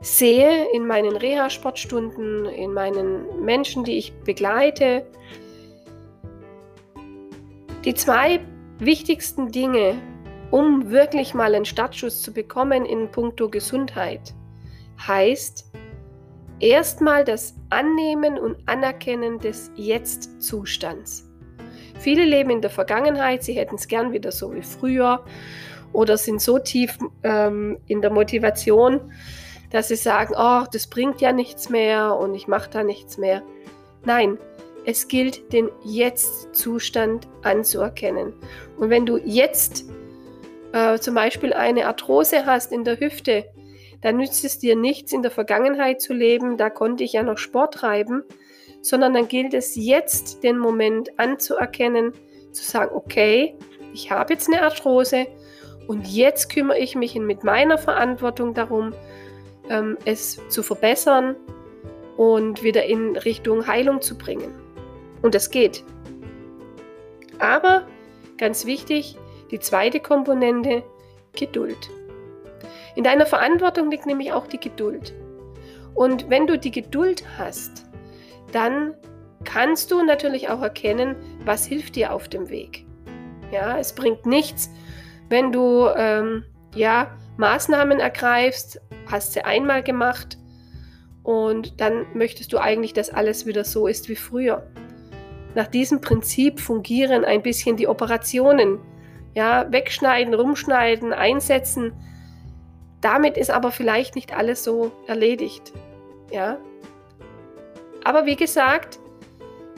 sehe 0.00 0.66
in 0.72 0.86
meinen 0.86 1.16
Reha-Sportstunden, 1.16 2.46
in 2.46 2.72
meinen 2.72 3.44
Menschen, 3.44 3.84
die 3.84 3.98
ich 3.98 4.12
begleite. 4.24 5.06
Die 7.84 7.94
zwei 7.94 8.40
wichtigsten 8.78 9.52
Dinge, 9.52 9.94
um 10.50 10.90
wirklich 10.90 11.34
mal 11.34 11.54
einen 11.54 11.64
Startschuss 11.64 12.22
zu 12.22 12.32
bekommen 12.32 12.84
in 12.84 13.10
puncto 13.10 13.48
Gesundheit, 13.48 14.34
heißt 15.06 15.70
erstmal 16.60 17.24
das 17.24 17.54
Annehmen 17.70 18.38
und 18.38 18.56
Anerkennen 18.66 19.38
des 19.38 19.70
Jetzt-Zustands. 19.74 21.28
Viele 21.98 22.24
leben 22.24 22.50
in 22.50 22.60
der 22.62 22.70
Vergangenheit, 22.70 23.42
sie 23.42 23.54
hätten 23.54 23.74
es 23.74 23.88
gern 23.88 24.12
wieder 24.12 24.32
so 24.32 24.54
wie 24.54 24.62
früher 24.62 25.24
oder 25.92 26.16
sind 26.16 26.40
so 26.40 26.58
tief 26.58 26.98
ähm, 27.22 27.78
in 27.86 28.00
der 28.00 28.10
Motivation, 28.10 29.12
dass 29.70 29.88
sie 29.88 29.96
sagen, 29.96 30.34
oh, 30.36 30.64
das 30.72 30.86
bringt 30.86 31.20
ja 31.20 31.32
nichts 31.32 31.68
mehr 31.68 32.16
und 32.16 32.34
ich 32.34 32.48
mache 32.48 32.70
da 32.70 32.82
nichts 32.82 33.18
mehr. 33.18 33.42
Nein, 34.04 34.38
es 34.86 35.08
gilt, 35.08 35.52
den 35.52 35.68
Jetzt-Zustand 35.84 37.28
anzuerkennen. 37.42 38.32
Und 38.78 38.90
wenn 38.90 39.04
du 39.04 39.18
jetzt 39.18 39.84
äh, 40.72 40.98
zum 40.98 41.14
Beispiel 41.14 41.52
eine 41.52 41.86
Arthrose 41.86 42.46
hast 42.46 42.72
in 42.72 42.84
der 42.84 42.98
Hüfte, 42.98 43.44
dann 44.02 44.16
nützt 44.16 44.44
es 44.44 44.58
dir 44.58 44.76
nichts, 44.76 45.12
in 45.12 45.22
der 45.22 45.30
Vergangenheit 45.30 46.00
zu 46.00 46.12
leben, 46.12 46.56
da 46.56 46.70
konnte 46.70 47.04
ich 47.04 47.12
ja 47.12 47.22
noch 47.22 47.38
Sport 47.38 47.74
treiben, 47.74 48.22
sondern 48.80 49.14
dann 49.14 49.28
gilt 49.28 49.54
es 49.54 49.76
jetzt, 49.76 50.42
den 50.42 50.58
Moment 50.58 51.18
anzuerkennen, 51.18 52.12
zu 52.52 52.64
sagen, 52.64 52.94
okay, 52.94 53.54
ich 53.92 54.10
habe 54.10 54.32
jetzt 54.32 54.48
eine 54.48 54.62
Arthrose 54.62 55.26
und 55.86 56.06
jetzt 56.06 56.52
kümmere 56.52 56.78
ich 56.78 56.94
mich 56.94 57.14
mit 57.16 57.44
meiner 57.44 57.78
Verantwortung 57.78 58.54
darum, 58.54 58.94
ähm, 59.68 59.98
es 60.04 60.40
zu 60.48 60.62
verbessern 60.62 61.36
und 62.16 62.62
wieder 62.62 62.84
in 62.84 63.16
Richtung 63.16 63.66
Heilung 63.66 64.00
zu 64.00 64.16
bringen. 64.16 64.54
Und 65.22 65.34
das 65.34 65.50
geht. 65.50 65.84
Aber 67.38 67.86
ganz 68.38 68.66
wichtig, 68.66 69.16
Die 69.50 69.58
zweite 69.58 69.98
Komponente, 69.98 70.84
Geduld. 71.34 71.90
In 72.94 73.04
deiner 73.04 73.26
Verantwortung 73.26 73.90
liegt 73.90 74.06
nämlich 74.06 74.32
auch 74.32 74.46
die 74.46 74.60
Geduld. 74.60 75.14
Und 75.94 76.30
wenn 76.30 76.46
du 76.46 76.58
die 76.58 76.70
Geduld 76.70 77.24
hast, 77.38 77.86
dann 78.52 78.94
kannst 79.44 79.90
du 79.90 80.02
natürlich 80.02 80.48
auch 80.48 80.62
erkennen, 80.62 81.16
was 81.44 81.66
hilft 81.66 81.96
dir 81.96 82.12
auf 82.12 82.28
dem 82.28 82.48
Weg. 82.50 82.86
Ja, 83.50 83.78
es 83.78 83.94
bringt 83.94 84.26
nichts, 84.26 84.70
wenn 85.28 85.52
du 85.52 85.88
ähm, 85.96 86.44
ja, 86.74 87.16
Maßnahmen 87.36 88.00
ergreifst, 88.00 88.80
hast 89.06 89.32
sie 89.32 89.42
einmal 89.42 89.82
gemacht 89.82 90.38
und 91.22 91.80
dann 91.80 92.06
möchtest 92.14 92.52
du 92.52 92.58
eigentlich, 92.58 92.92
dass 92.92 93.10
alles 93.10 93.46
wieder 93.46 93.64
so 93.64 93.86
ist 93.86 94.08
wie 94.08 94.16
früher. 94.16 94.66
Nach 95.54 95.66
diesem 95.66 96.00
Prinzip 96.00 96.60
fungieren 96.60 97.24
ein 97.24 97.42
bisschen 97.42 97.76
die 97.76 97.88
Operationen. 97.88 98.78
Ja, 99.34 99.70
wegschneiden, 99.70 100.34
rumschneiden, 100.34 101.12
einsetzen. 101.12 101.92
Damit 103.00 103.36
ist 103.36 103.50
aber 103.50 103.72
vielleicht 103.72 104.14
nicht 104.14 104.36
alles 104.36 104.62
so 104.62 104.92
erledigt. 105.06 105.72
Ja. 106.30 106.58
Aber 108.04 108.26
wie 108.26 108.36
gesagt, 108.36 108.98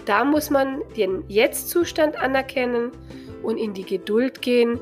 da 0.04 0.24
muss 0.24 0.50
man 0.50 0.82
den 0.96 1.24
Jetzt-Zustand 1.28 2.16
anerkennen 2.16 2.90
und 3.42 3.56
in 3.56 3.74
die 3.74 3.84
Geduld 3.84 4.42
gehen. 4.42 4.80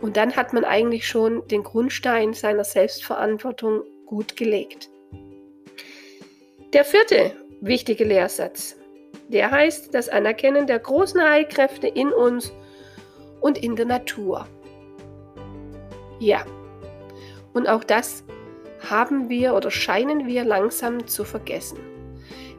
Und 0.00 0.16
dann 0.16 0.36
hat 0.36 0.52
man 0.52 0.64
eigentlich 0.64 1.06
schon 1.06 1.46
den 1.48 1.62
Grundstein 1.62 2.34
seiner 2.34 2.64
Selbstverantwortung 2.64 3.82
gut 4.06 4.36
gelegt. 4.36 4.90
Der 6.72 6.84
vierte 6.84 7.32
wichtige 7.60 8.04
Lehrsatz, 8.04 8.76
der 9.28 9.50
heißt 9.50 9.94
das 9.94 10.08
Anerkennen 10.08 10.66
der 10.66 10.78
großen 10.78 11.20
Heilkräfte 11.22 11.86
in 11.86 12.12
uns 12.12 12.52
und 13.40 13.58
in 13.58 13.76
der 13.76 13.86
Natur. 13.86 14.46
Ja, 16.18 16.44
und 17.54 17.68
auch 17.68 17.84
das 17.84 18.24
haben 18.90 19.30
wir 19.30 19.54
oder 19.54 19.70
scheinen 19.70 20.26
wir 20.26 20.44
langsam 20.44 21.06
zu 21.06 21.24
vergessen. 21.24 21.78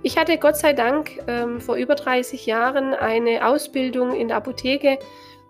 Ich 0.02 0.18
hatte 0.18 0.38
Gott 0.38 0.56
sei 0.56 0.74
Dank 0.74 1.12
ähm, 1.28 1.60
vor 1.60 1.76
über 1.76 1.96
30 1.96 2.46
Jahren 2.46 2.94
eine 2.94 3.48
Ausbildung 3.48 4.14
in 4.16 4.28
der 4.28 4.38
Apotheke. 4.38 5.00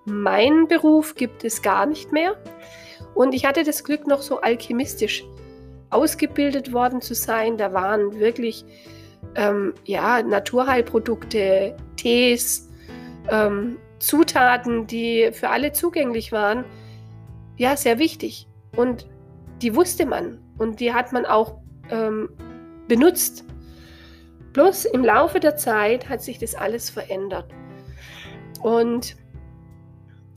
Meinen 0.06 0.68
Beruf 0.68 1.16
gibt 1.16 1.44
es 1.44 1.62
gar 1.62 1.86
nicht 1.86 2.12
mehr. 2.12 2.36
Und 3.14 3.34
ich 3.34 3.46
hatte 3.46 3.64
das 3.64 3.84
Glück, 3.84 4.08
noch 4.08 4.22
so 4.22 4.42
alchemistisch 4.42 5.24
ausgebildet 5.90 6.74
worden 6.74 7.02
zu 7.02 7.16
sein. 7.16 7.58
Da 7.58 7.74
waren 7.74 8.20
wirklich 8.20 8.66
ähm, 9.36 9.74
ja, 9.84 10.22
Naturheilprodukte, 10.22 11.76
Tees, 11.98 12.70
ähm, 13.30 13.78
Zutaten, 14.00 14.88
die 14.88 15.32
für 15.34 15.50
alle 15.50 15.72
zugänglich 15.72 16.32
waren. 16.32 16.64
Ja, 17.58 17.76
sehr 17.76 18.00
wichtig. 18.00 18.48
Und 18.76 19.08
die 19.62 19.76
wusste 19.76 20.06
man 20.06 20.40
und 20.58 20.80
die 20.80 20.94
hat 20.94 21.12
man 21.14 21.26
auch 21.26 21.60
ähm, 21.90 22.30
benutzt. 22.88 23.46
Bloß 24.54 24.86
im 24.86 25.04
Laufe 25.04 25.40
der 25.40 25.56
Zeit 25.56 26.08
hat 26.08 26.22
sich 26.22 26.40
das 26.40 26.56
alles 26.56 26.90
verändert. 26.90 27.50
Und 28.62 29.16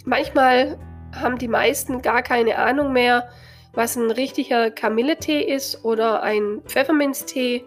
manchmal 0.05 0.79
haben 1.15 1.39
die 1.39 1.49
meisten 1.49 2.03
gar 2.03 2.23
keine 2.23 2.59
Ahnung 2.59 2.93
mehr, 2.93 3.29
was 3.75 3.97
ein 3.97 4.11
richtiger 4.11 4.71
Kamilletee 4.71 5.41
ist 5.43 5.85
oder 5.85 6.23
ein 6.23 6.63
Pfefferminztee. 6.67 7.65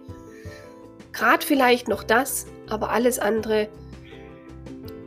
Gerade 1.14 1.46
vielleicht 1.46 1.88
noch 1.88 2.04
das, 2.04 2.48
aber 2.70 2.90
alles 2.92 3.20
andere 3.20 3.70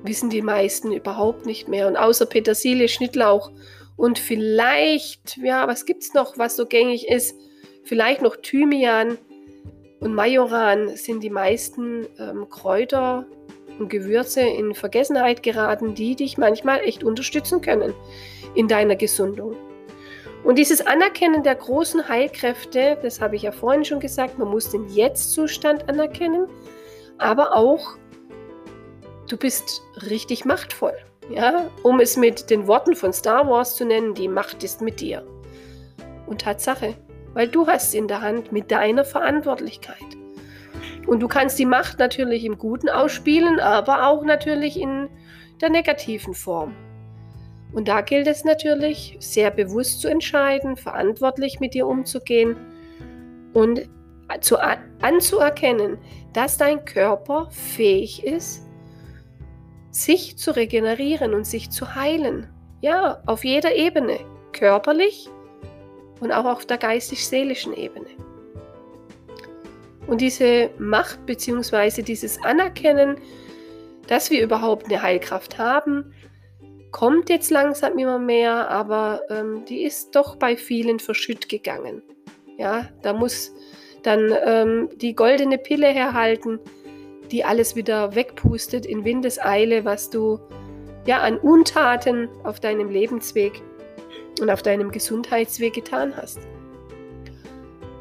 wissen 0.03 0.31
die 0.31 0.43
meisten 0.43 0.93
überhaupt 0.93 1.47
nicht 1.47 1.69
mehr. 1.69 1.89
Und 1.89 1.97
außer 1.97 2.27
Petersilie, 2.27 2.89
Schnittlauch 2.89 3.51
und 3.97 4.19
vielleicht, 4.19 5.37
ja, 5.39 5.69
was 5.69 5.87
gibt 5.87 6.02
es 6.02 6.15
noch, 6.15 6.37
was 6.39 6.57
so 6.57 6.67
gängig 6.67 7.09
ist? 7.09 7.37
Vielleicht 7.85 8.23
noch 8.23 8.37
Thymian 8.37 9.19
und 10.00 10.15
Majoran 10.15 10.97
sind 10.97 11.23
die 11.23 11.30
meisten 11.30 12.07
ähm, 12.19 12.49
Kräuter 12.49 13.26
und 13.78 13.89
Gewürze 13.89 14.41
in 14.41 14.75
Vergessenheit 14.75 15.43
geraten, 15.43 15.95
die 15.95 16.17
dich 16.17 16.39
manchmal 16.39 16.80
echt 16.80 17.04
unterstützen 17.04 17.61
können 17.61 17.95
in 18.54 18.69
deiner 18.69 18.97
Gesundung. 18.97 19.57
Und 20.45 20.59
dieses 20.59 20.87
Anerkennen 20.87 21.43
der 21.43 21.54
großen 21.54 22.07
Heilkräfte, 22.07 22.99
das 23.02 23.21
habe 23.21 23.37
ich 23.37 23.43
ja 23.43 23.52
vorhin 23.52 23.85
schon 23.85 23.99
gesagt, 23.99 24.39
man 24.39 24.49
muss 24.49 24.71
den 24.71 24.89
Jetzt-Zustand 24.89 25.89
anerkennen, 25.89 26.47
aber 27.19 27.57
auch, 27.57 27.97
du 29.26 29.39
bist 29.39 29.80
richtig 30.11 30.45
machtvoll. 30.45 30.95
Ja, 31.30 31.71
um 31.82 32.00
es 32.00 32.17
mit 32.17 32.50
den 32.50 32.67
Worten 32.67 32.95
von 32.95 33.13
Star 33.13 33.49
Wars 33.49 33.76
zu 33.76 33.84
nennen, 33.84 34.15
die 34.15 34.28
Macht 34.28 34.63
ist 34.63 34.82
mit 34.82 35.00
dir. 35.00 35.26
Und 36.26 36.43
Tatsache, 36.43 36.95
weil 37.32 37.49
du 37.49 37.67
hast 37.67 37.95
in 37.95 38.08
der 38.08 38.21
Hand 38.21 38.52
mit 38.52 38.71
deiner 38.71 39.04
Verantwortlichkeit. 39.04 39.97
Und 41.06 41.21
du 41.21 41.28
kannst 41.28 41.58
die 41.58 41.67
Macht 41.67 41.99
natürlich 41.99 42.45
im 42.45 42.58
Guten 42.58 42.89
ausspielen, 42.89 43.58
aber 43.60 44.06
auch 44.06 44.23
natürlich 44.25 44.78
in 44.80 45.08
der 45.60 45.71
negativen 45.71 46.34
Form. 46.34 46.75
Und 47.73 47.89
da 47.89 48.02
gilt 48.02 48.26
es 48.26 48.45
natürlich, 48.45 49.17
sehr 49.19 49.50
bewusst 49.50 50.00
zu 50.00 50.08
entscheiden, 50.08 50.76
verantwortlich 50.76 51.58
mit 51.58 51.75
dir 51.75 51.87
umzugehen 51.87 52.56
und 53.52 53.89
zu, 54.41 54.58
anzuerkennen, 55.00 55.99
dass 56.32 56.56
dein 56.56 56.84
Körper 56.84 57.49
fähig 57.50 58.25
ist, 58.25 58.64
sich 59.95 60.37
zu 60.37 60.50
regenerieren 60.50 61.35
und 61.35 61.45
sich 61.47 61.71
zu 61.71 61.95
heilen. 61.95 62.49
Ja, 62.80 63.23
auf 63.26 63.45
jeder 63.45 63.75
Ebene, 63.75 64.19
körperlich 64.52 65.28
und 66.21 66.33
auch 66.33 66.45
auf 66.45 66.67
der 66.67 66.78
geistig-seelischen 66.78 67.75
Ebene. 67.75 68.09
Und 70.07 70.21
diese 70.21 70.71
Macht 70.78 71.25
bzw. 71.26 72.02
dieses 72.02 72.43
Anerkennen, 72.43 73.17
dass 74.09 74.30
wir 74.30 74.43
überhaupt 74.43 74.87
eine 74.87 75.00
Heilkraft 75.00 75.59
haben, 75.59 76.13
kommt 76.91 77.30
jetzt 77.30 77.50
langsam 77.50 77.97
immer 77.97 78.19
mehr, 78.19 78.69
aber 78.69 79.23
ähm, 79.30 79.65
die 79.69 79.85
ist 79.85 80.15
doch 80.15 80.37
bei 80.37 80.57
vielen 80.57 80.99
verschütt 80.99 81.49
gegangen. 81.49 82.02
Ja, 82.59 82.89
da 83.02 83.13
muss 83.13 83.52
dann 84.02 84.33
ähm, 84.45 84.89
die 84.97 85.15
goldene 85.15 85.57
Pille 85.57 85.89
herhalten, 85.89 86.59
die 87.30 87.45
alles 87.45 87.76
wieder 87.76 88.15
wegpustet 88.15 88.87
in 88.87 89.04
Windeseile, 89.04 89.84
was 89.84 90.10
du 90.10 90.39
ja 91.06 91.19
an 91.19 91.39
Untaten 91.39 92.28
auf 92.45 92.60
deinem 92.60 92.91
Lebensweg 92.91 93.60
und 94.41 94.50
auf 94.50 94.63
deinem 94.63 94.91
Gesundheitsweg 94.91 95.75
getan 95.75 96.17
hast. 96.17 96.39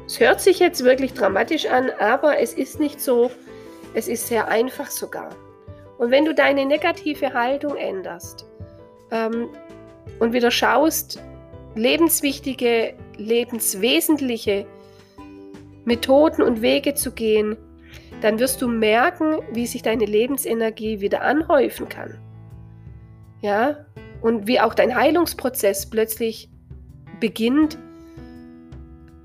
Es 0.06 0.20
hört 0.20 0.40
sich 0.40 0.58
jetzt 0.58 0.84
wirklich 0.84 1.14
dramatisch 1.14 1.66
an, 1.66 1.90
aber 1.98 2.38
es 2.38 2.52
ist 2.52 2.78
nicht 2.78 3.00
so. 3.00 3.30
Es 3.94 4.08
ist 4.08 4.26
sehr 4.26 4.48
einfach 4.48 4.90
sogar. 4.90 5.30
Und 5.98 6.10
wenn 6.10 6.24
du 6.24 6.34
deine 6.34 6.66
negative 6.66 7.32
Haltung 7.32 7.76
änderst 7.76 8.46
ähm, 9.10 9.48
und 10.18 10.32
wieder 10.32 10.50
schaust, 10.50 11.22
lebenswichtige, 11.74 12.94
lebenswesentliche 13.16 14.66
Methoden 15.84 16.42
und 16.42 16.62
Wege 16.62 16.94
zu 16.94 17.12
gehen, 17.12 17.56
dann 18.20 18.38
wirst 18.38 18.62
du 18.62 18.68
merken, 18.68 19.40
wie 19.52 19.66
sich 19.66 19.82
deine 19.82 20.06
Lebensenergie 20.06 21.00
wieder 21.00 21.22
anhäufen 21.22 21.88
kann. 21.88 22.18
Ja, 23.40 23.86
und 24.22 24.46
wie 24.46 24.60
auch 24.60 24.74
dein 24.74 24.94
Heilungsprozess 24.94 25.90
plötzlich 25.90 26.48
beginnt 27.20 27.78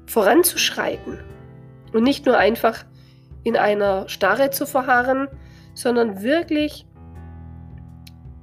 voranzuschreiten 0.08 1.20
und 1.94 2.04
nicht 2.04 2.26
nur 2.26 2.38
einfach 2.38 2.86
in 3.44 3.56
einer 3.56 4.10
Starre 4.10 4.50
zu 4.50 4.66
verharren, 4.66 5.30
sondern 5.74 6.22
wirklich 6.22 6.86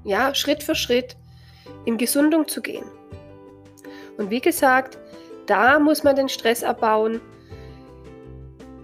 ja, 0.05 0.35
Schritt 0.35 0.63
für 0.63 0.75
Schritt 0.75 1.17
in 1.85 1.99
Gesundung 1.99 2.49
zu 2.49 2.63
gehen. 2.63 2.87
Und 4.17 4.31
wie 4.31 4.41
gesagt, 4.41 4.99
da 5.47 5.79
muss 5.79 6.05
man 6.05 6.17
den 6.17 6.29
Stress 6.29 6.65
abbauen, 6.65 7.21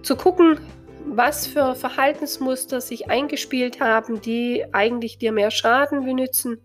zu 0.03 0.15
gucken, 0.15 0.59
was 1.05 1.47
für 1.47 1.75
Verhaltensmuster 1.75 2.81
sich 2.81 3.09
eingespielt 3.09 3.79
haben, 3.79 4.21
die 4.21 4.65
eigentlich 4.71 5.17
dir 5.17 5.31
mehr 5.31 5.51
schaden 5.51 6.05
wie 6.05 6.13
nützen 6.13 6.61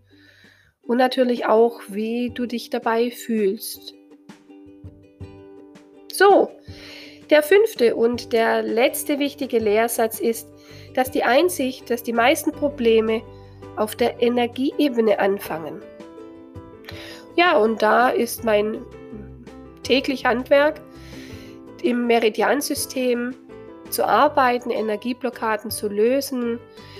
und 0.81 0.97
natürlich 0.97 1.45
auch, 1.45 1.81
wie 1.87 2.31
du 2.33 2.45
dich 2.45 2.69
dabei 2.69 3.11
fühlst. 3.11 3.93
So, 6.11 6.49
der 7.29 7.43
fünfte 7.43 7.95
und 7.95 8.33
der 8.33 8.63
letzte 8.63 9.19
wichtige 9.19 9.59
Lehrsatz 9.59 10.19
ist, 10.19 10.47
dass 10.95 11.11
die 11.11 11.23
Einsicht, 11.23 11.89
dass 11.89 12.03
die 12.03 12.13
meisten 12.13 12.51
Probleme 12.51 13.21
auf 13.75 13.95
der 13.95 14.21
Energieebene 14.21 15.19
anfangen. 15.19 15.81
Ja, 17.35 17.57
und 17.57 17.81
da 17.81 18.09
ist 18.09 18.43
mein 18.43 18.81
täglich 19.83 20.25
Handwerk 20.25 20.81
im 21.81 22.07
Meridiansystem 22.07 23.35
zu 23.89 24.07
arbeiten, 24.07 24.69
Energieblockaden 24.71 25.71
zu 25.71 25.87
lösen, 25.87 26.59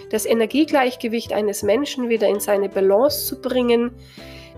das 0.09 0.25
Energiegleichgewicht 0.25 1.33
eines 1.33 1.63
Menschen 1.63 2.09
wieder 2.09 2.27
in 2.27 2.39
seine 2.39 2.69
Balance 2.69 3.27
zu 3.27 3.41
bringen, 3.41 3.91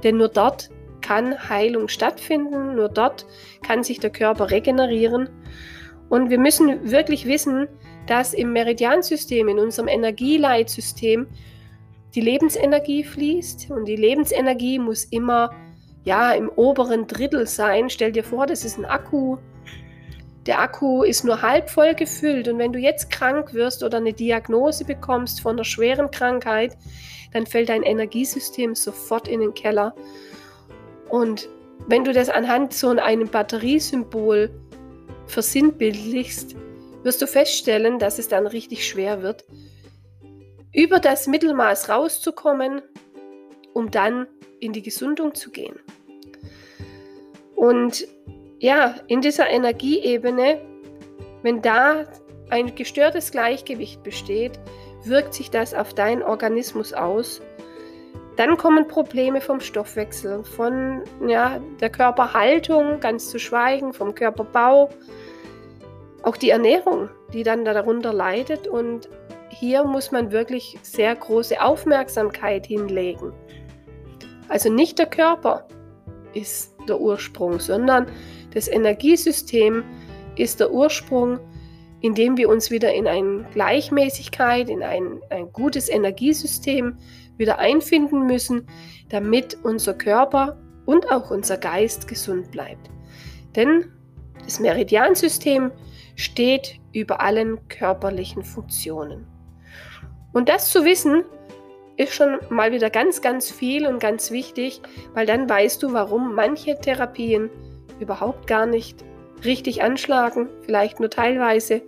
Denn 0.03 0.17
nur 0.17 0.29
dort 0.29 0.69
kann 1.01 1.49
Heilung 1.49 1.87
stattfinden, 1.87 2.75
nur 2.75 2.89
dort 2.89 3.25
kann 3.61 3.83
sich 3.83 3.99
der 3.99 4.09
Körper 4.09 4.51
regenerieren. 4.51 5.29
Und 6.09 6.29
wir 6.29 6.39
müssen 6.39 6.91
wirklich 6.91 7.25
wissen, 7.25 7.67
dass 8.07 8.33
im 8.33 8.53
Meridiansystem, 8.53 9.47
in 9.47 9.59
unserem 9.59 9.87
Energieleitsystem, 9.87 11.27
die 12.15 12.21
Lebensenergie 12.21 13.03
fließt 13.03 13.71
und 13.71 13.85
die 13.85 13.95
Lebensenergie 13.95 14.79
muss 14.79 15.05
immer 15.05 15.51
ja 16.03 16.33
im 16.33 16.49
oberen 16.49 17.07
Drittel 17.07 17.47
sein. 17.47 17.89
Stell 17.89 18.11
dir 18.11 18.23
vor, 18.23 18.47
das 18.47 18.65
ist 18.65 18.77
ein 18.77 18.85
Akku. 18.85 19.37
Der 20.45 20.59
Akku 20.59 21.03
ist 21.03 21.23
nur 21.23 21.41
halb 21.41 21.69
voll 21.69 21.93
gefüllt 21.93 22.47
und 22.47 22.57
wenn 22.57 22.73
du 22.73 22.79
jetzt 22.79 23.11
krank 23.11 23.53
wirst 23.53 23.83
oder 23.83 23.97
eine 23.97 24.13
Diagnose 24.13 24.85
bekommst 24.85 25.41
von 25.41 25.55
einer 25.55 25.63
schweren 25.63 26.09
Krankheit, 26.09 26.77
dann 27.31 27.45
fällt 27.45 27.69
dein 27.69 27.83
Energiesystem 27.83 28.73
sofort 28.73 29.27
in 29.27 29.39
den 29.39 29.53
Keller. 29.53 29.95
Und 31.09 31.47
wenn 31.87 32.03
du 32.03 32.11
das 32.11 32.29
anhand 32.29 32.73
so 32.73 32.89
einem 32.89 33.27
Batteriesymbol 33.27 34.49
versinnbildlichst, 35.27 36.55
wirst 37.03 37.21
du 37.21 37.27
feststellen, 37.27 37.99
dass 37.99 38.19
es 38.19 38.27
dann 38.27 38.47
richtig 38.47 38.87
schwer 38.87 39.21
wird, 39.21 39.45
über 40.73 40.99
das 40.99 41.27
Mittelmaß 41.27 41.89
rauszukommen, 41.89 42.81
um 43.73 43.91
dann 43.91 44.27
in 44.59 44.73
die 44.73 44.81
Gesundung 44.81 45.35
zu 45.35 45.51
gehen. 45.51 45.79
Und 47.55 48.07
ja, 48.61 48.93
in 49.07 49.21
dieser 49.21 49.49
Energieebene, 49.49 50.61
wenn 51.41 51.63
da 51.63 52.05
ein 52.51 52.75
gestörtes 52.75 53.31
Gleichgewicht 53.31 54.03
besteht, 54.03 54.59
wirkt 55.03 55.33
sich 55.33 55.49
das 55.49 55.73
auf 55.73 55.95
deinen 55.95 56.21
Organismus 56.21 56.93
aus. 56.93 57.41
Dann 58.37 58.57
kommen 58.57 58.87
Probleme 58.87 59.41
vom 59.41 59.61
Stoffwechsel, 59.61 60.43
von 60.43 61.01
ja, 61.27 61.59
der 61.79 61.89
Körperhaltung, 61.89 62.99
ganz 62.99 63.31
zu 63.31 63.39
schweigen, 63.39 63.93
vom 63.93 64.13
Körperbau, 64.13 64.89
auch 66.21 66.37
die 66.37 66.51
Ernährung, 66.51 67.09
die 67.33 67.41
dann 67.41 67.65
darunter 67.65 68.13
leidet. 68.13 68.67
Und 68.67 69.09
hier 69.49 69.83
muss 69.85 70.11
man 70.11 70.31
wirklich 70.31 70.77
sehr 70.83 71.15
große 71.15 71.59
Aufmerksamkeit 71.59 72.67
hinlegen. 72.67 73.33
Also 74.49 74.71
nicht 74.71 74.99
der 74.99 75.07
Körper 75.07 75.65
ist 76.33 76.75
der 76.87 77.01
Ursprung, 77.01 77.59
sondern 77.59 78.05
das 78.53 78.67
Energiesystem 78.67 79.83
ist 80.35 80.59
der 80.59 80.71
Ursprung, 80.71 81.39
indem 82.01 82.37
wir 82.37 82.49
uns 82.49 82.71
wieder 82.71 82.93
in 82.93 83.07
eine 83.07 83.45
Gleichmäßigkeit, 83.53 84.69
in 84.69 84.83
ein, 84.83 85.21
ein 85.29 85.51
gutes 85.53 85.87
Energiesystem 85.87 86.97
wieder 87.37 87.59
einfinden 87.59 88.25
müssen, 88.25 88.67
damit 89.09 89.57
unser 89.63 89.93
Körper 89.93 90.57
und 90.85 91.11
auch 91.11 91.31
unser 91.31 91.57
Geist 91.57 92.07
gesund 92.07 92.51
bleibt. 92.51 92.89
Denn 93.55 93.91
das 94.43 94.59
Meridiansystem 94.59 95.71
steht 96.15 96.79
über 96.93 97.21
allen 97.21 97.67
körperlichen 97.67 98.43
Funktionen. 98.43 99.27
Und 100.33 100.49
das 100.49 100.71
zu 100.71 100.83
wissen, 100.85 101.23
ist 101.97 102.13
schon 102.13 102.39
mal 102.49 102.71
wieder 102.71 102.89
ganz, 102.89 103.21
ganz 103.21 103.51
viel 103.51 103.85
und 103.85 103.99
ganz 103.99 104.31
wichtig, 104.31 104.81
weil 105.13 105.25
dann 105.25 105.47
weißt 105.49 105.83
du, 105.83 105.93
warum 105.93 106.33
manche 106.35 106.79
Therapien 106.79 107.49
überhaupt 108.01 108.47
gar 108.47 108.65
nicht 108.65 109.03
richtig 109.43 109.83
anschlagen, 109.83 110.49
vielleicht 110.61 110.99
nur 110.99 111.09
teilweise 111.09 111.81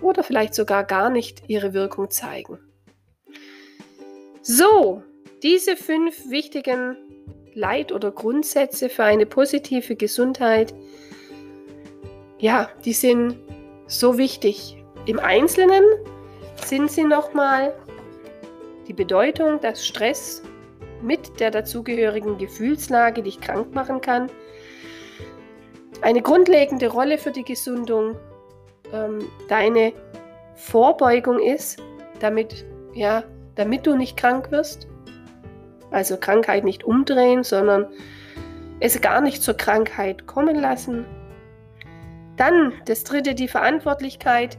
oder 0.00 0.22
vielleicht 0.22 0.54
sogar 0.54 0.84
gar 0.84 1.10
nicht 1.10 1.42
ihre 1.48 1.72
Wirkung 1.72 2.10
zeigen. 2.10 2.58
So, 4.42 5.02
diese 5.42 5.76
fünf 5.76 6.30
wichtigen 6.30 6.96
Leit- 7.54 7.92
oder 7.92 8.10
Grundsätze 8.10 8.88
für 8.88 9.04
eine 9.04 9.26
positive 9.26 9.96
Gesundheit, 9.96 10.74
ja, 12.38 12.68
die 12.84 12.92
sind 12.92 13.36
so 13.86 14.16
wichtig. 14.16 14.76
Im 15.06 15.18
Einzelnen 15.18 15.82
sind 16.64 16.90
sie 16.90 17.04
nochmal 17.04 17.74
die 18.86 18.92
Bedeutung, 18.92 19.60
dass 19.60 19.86
Stress 19.86 20.42
mit 21.02 21.40
der 21.40 21.50
dazugehörigen 21.50 22.38
Gefühlslage 22.38 23.22
dich 23.22 23.40
krank 23.40 23.74
machen 23.74 24.00
kann, 24.00 24.30
eine 26.02 26.22
grundlegende 26.22 26.88
Rolle 26.88 27.18
für 27.18 27.32
die 27.32 27.44
Gesundung 27.44 28.16
ähm, 28.92 29.28
deine 29.48 29.92
Vorbeugung 30.54 31.40
ist, 31.40 31.82
damit, 32.20 32.64
ja, 32.94 33.24
damit 33.54 33.86
du 33.86 33.96
nicht 33.96 34.16
krank 34.16 34.50
wirst. 34.50 34.88
Also 35.90 36.16
Krankheit 36.16 36.64
nicht 36.64 36.84
umdrehen, 36.84 37.42
sondern 37.44 37.86
es 38.80 39.00
gar 39.00 39.20
nicht 39.20 39.42
zur 39.42 39.54
Krankheit 39.54 40.26
kommen 40.26 40.56
lassen. 40.56 41.06
Dann 42.36 42.72
das 42.84 43.04
dritte, 43.04 43.34
die 43.34 43.48
Verantwortlichkeit 43.48 44.58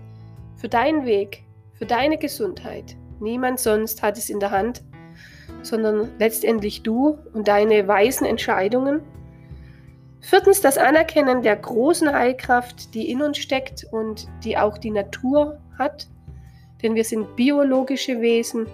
für 0.58 0.68
deinen 0.68 1.06
Weg, 1.06 1.44
für 1.76 1.86
deine 1.86 2.18
Gesundheit. 2.18 2.98
Niemand 3.20 3.60
sonst 3.60 4.02
hat 4.02 4.18
es 4.18 4.30
in 4.30 4.40
der 4.40 4.52
Hand, 4.52 4.84
sondern 5.62 6.10
letztendlich 6.20 6.84
du 6.84 7.18
und 7.34 7.48
deine 7.48 7.88
weisen 7.88 8.26
Entscheidungen. 8.26 9.02
Viertens 10.22 10.62
das 10.62 10.78
Anerkennen 10.78 11.42
der 11.42 11.56
großen 11.56 12.12
Heilkraft, 12.12 12.94
die 12.94 13.10
in 13.10 13.22
uns 13.22 13.38
steckt 13.38 13.86
und 13.92 14.28
die 14.44 14.58
auch 14.58 14.78
die 14.78 14.92
Natur 14.92 15.60
hat. 15.78 16.08
Denn 16.84 16.96
wir 16.96 17.04
sind 17.04 17.36
biologische 17.36 18.22
Wesen 18.22 18.68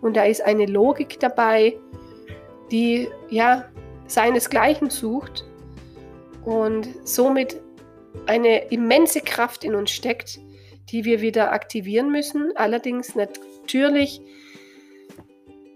und 0.00 0.16
da 0.16 0.24
ist 0.24 0.42
eine 0.42 0.66
Logik 0.66 1.18
dabei, 1.20 1.76
die 2.70 3.08
ja 3.28 3.64
seinesgleichen 4.06 4.90
sucht 4.90 5.44
und 6.44 6.88
somit 7.04 7.60
eine 8.26 8.64
immense 8.70 9.20
Kraft 9.20 9.64
in 9.64 9.74
uns 9.74 9.90
steckt, 9.90 10.40
die 10.90 11.04
wir 11.04 11.20
wieder 11.20 11.52
aktivieren 11.52 12.10
müssen. 12.10 12.52
Allerdings 12.56 13.14
natürlich 13.14 14.20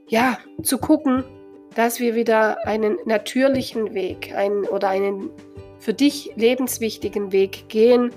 ja 0.08 0.38
zu 0.62 0.78
gucken, 0.78 1.24
dass 1.74 2.00
wir 2.00 2.14
wieder 2.14 2.66
einen 2.66 2.98
natürlichen 3.04 3.94
Weg 3.94 4.34
einen, 4.34 4.64
oder 4.64 4.88
einen 4.88 5.30
für 5.78 5.92
dich 5.92 6.32
lebenswichtigen 6.36 7.32
Weg 7.32 7.68
gehen, 7.68 8.10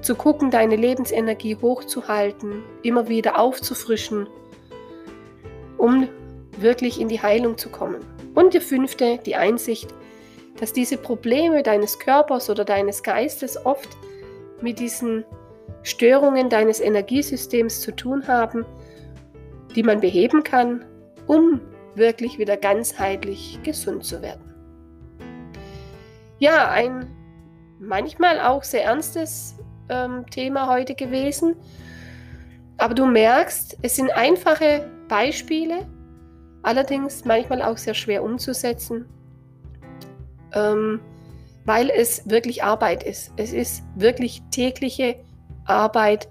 zu 0.00 0.14
gucken, 0.14 0.50
deine 0.50 0.76
Lebensenergie 0.76 1.56
hochzuhalten, 1.56 2.62
immer 2.82 3.08
wieder 3.08 3.38
aufzufrischen, 3.38 4.28
um 5.78 6.08
wirklich 6.58 7.00
in 7.00 7.08
die 7.08 7.20
Heilung 7.20 7.56
zu 7.56 7.70
kommen. 7.70 8.04
Und 8.34 8.54
der 8.54 8.60
fünfte, 8.60 9.18
die 9.24 9.34
Einsicht, 9.34 9.94
dass 10.60 10.72
diese 10.72 10.98
Probleme 10.98 11.62
deines 11.62 11.98
Körpers 11.98 12.50
oder 12.50 12.64
deines 12.64 13.02
Geistes 13.02 13.64
oft 13.64 13.88
mit 14.60 14.78
diesen 14.78 15.24
Störungen 15.82 16.48
deines 16.48 16.80
Energiesystems 16.80 17.80
zu 17.80 17.94
tun 17.96 18.26
haben, 18.28 18.64
die 19.74 19.82
man 19.82 20.00
beheben 20.00 20.42
kann, 20.44 20.84
um 21.26 21.60
wirklich 21.96 22.38
wieder 22.38 22.56
ganzheitlich 22.56 23.60
gesund 23.62 24.04
zu 24.04 24.22
werden. 24.22 24.54
Ja, 26.38 26.70
ein 26.70 27.08
manchmal 27.78 28.40
auch 28.40 28.64
sehr 28.64 28.84
ernstes 28.84 29.56
ähm, 29.88 30.26
Thema 30.30 30.68
heute 30.68 30.94
gewesen, 30.94 31.56
aber 32.76 32.94
du 32.94 33.06
merkst, 33.06 33.78
es 33.82 33.96
sind 33.96 34.10
einfache 34.10 34.90
Beispiele, 35.08 35.86
allerdings 36.62 37.24
manchmal 37.24 37.62
auch 37.62 37.76
sehr 37.76 37.94
schwer 37.94 38.22
umzusetzen, 38.24 39.06
ähm, 40.52 41.00
weil 41.64 41.90
es 41.90 42.28
wirklich 42.28 42.64
Arbeit 42.64 43.04
ist. 43.04 43.32
Es 43.36 43.52
ist 43.52 43.82
wirklich 43.94 44.42
tägliche 44.50 45.16
Arbeit 45.66 46.28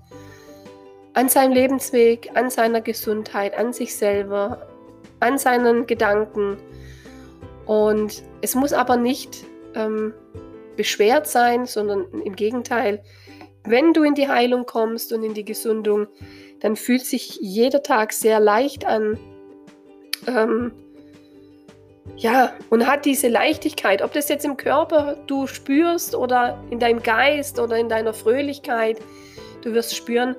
an 1.14 1.30
seinem 1.30 1.54
Lebensweg, 1.54 2.32
an 2.36 2.50
seiner 2.50 2.82
Gesundheit, 2.82 3.56
an 3.56 3.74
sich 3.74 3.96
selber, 3.96 4.68
an 5.24 5.38
seinen 5.38 5.88
Gedanken. 5.88 6.58
Und 7.66 8.24
es 8.42 8.56
muss 8.56 8.74
aber 8.74 8.98
nicht 8.98 9.46
ähm, 9.74 10.14
beschwert 10.76 11.28
sein, 11.28 11.66
sondern 11.66 12.06
im 12.24 12.36
Gegenteil, 12.36 13.02
wenn 13.66 13.94
du 13.94 14.04
in 14.04 14.16
die 14.16 14.28
Heilung 14.28 14.66
kommst 14.66 15.14
und 15.14 15.24
in 15.24 15.34
die 15.34 15.46
Gesundung, 15.46 16.08
dann 16.60 16.76
fühlt 16.76 17.06
sich 17.06 17.38
jeder 17.42 17.82
Tag 17.82 18.14
sehr 18.14 18.40
leicht 18.40 18.86
an. 18.86 19.18
Ähm, 20.28 20.72
ja, 22.18 22.54
und 22.70 22.86
hat 22.86 23.06
diese 23.06 23.30
Leichtigkeit, 23.30 24.02
ob 24.02 24.12
das 24.12 24.28
jetzt 24.28 24.44
im 24.46 24.58
Körper 24.58 25.18
du 25.28 25.48
spürst 25.48 26.16
oder 26.16 26.62
in 26.70 26.80
deinem 26.80 27.02
Geist 27.02 27.60
oder 27.60 27.78
in 27.78 27.88
deiner 27.88 28.14
Fröhlichkeit, 28.14 29.00
du 29.62 29.74
wirst 29.74 29.96
spüren, 29.96 30.36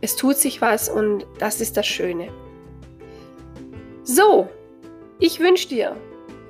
es 0.00 0.16
tut 0.16 0.36
sich 0.36 0.60
was 0.60 0.88
und 0.88 1.26
das 1.38 1.60
ist 1.60 1.76
das 1.76 1.86
Schöne. 1.86 2.28
So, 4.06 4.50
ich 5.18 5.40
wünsche 5.40 5.66
dir 5.68 5.96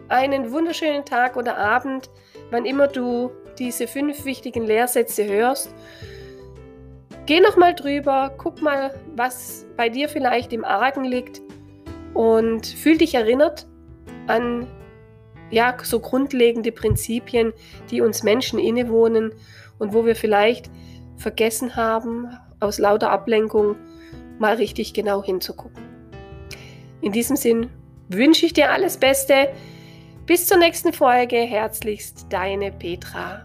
einen 0.09 0.51
wunderschönen 0.51 1.05
Tag 1.05 1.37
oder 1.37 1.57
Abend, 1.57 2.11
wann 2.51 2.65
immer 2.65 2.89
du 2.89 3.31
diese 3.61 3.87
fünf 3.87 4.25
wichtigen 4.25 4.65
Lehrsätze 4.65 5.25
hörst. 5.25 5.73
Geh 7.27 7.39
nochmal 7.39 7.73
drüber, 7.77 8.35
guck 8.39 8.61
mal, 8.61 8.93
was 9.15 9.67
bei 9.77 9.89
dir 9.89 10.09
vielleicht 10.09 10.53
im 10.53 10.65
Argen 10.65 11.05
liegt 11.05 11.43
und 12.13 12.67
fühl 12.67 12.99
dich 12.99 13.15
erinnert 13.15 13.69
an 14.27 14.67
ja, 15.53 15.77
so 15.81 16.01
grundlegende 16.01 16.73
Prinzipien, 16.73 17.53
die 17.89 18.01
uns 18.01 18.25
Menschen 18.25 18.59
innewohnen 18.59 19.33
und 19.79 19.95
wo 19.95 20.05
wir 20.05 20.17
vielleicht 20.17 20.73
vergessen 21.19 21.77
haben, 21.77 22.37
aus 22.59 22.81
lauter 22.81 23.11
Ablenkung 23.11 23.77
mal 24.41 24.57
richtig 24.57 24.93
genau 24.93 25.23
hinzugucken. 25.23 25.84
In 27.05 27.13
diesem 27.13 27.37
Sinn 27.37 27.69
wünsche 28.09 28.47
ich 28.47 28.55
dir 28.55 28.73
alles 28.73 28.97
Beste. 28.97 29.51
Bis 30.25 30.47
zur 30.47 30.57
nächsten 30.57 30.95
Folge. 30.95 31.37
Herzlichst 31.37 32.29
deine 32.31 32.73
Petra. 32.73 33.45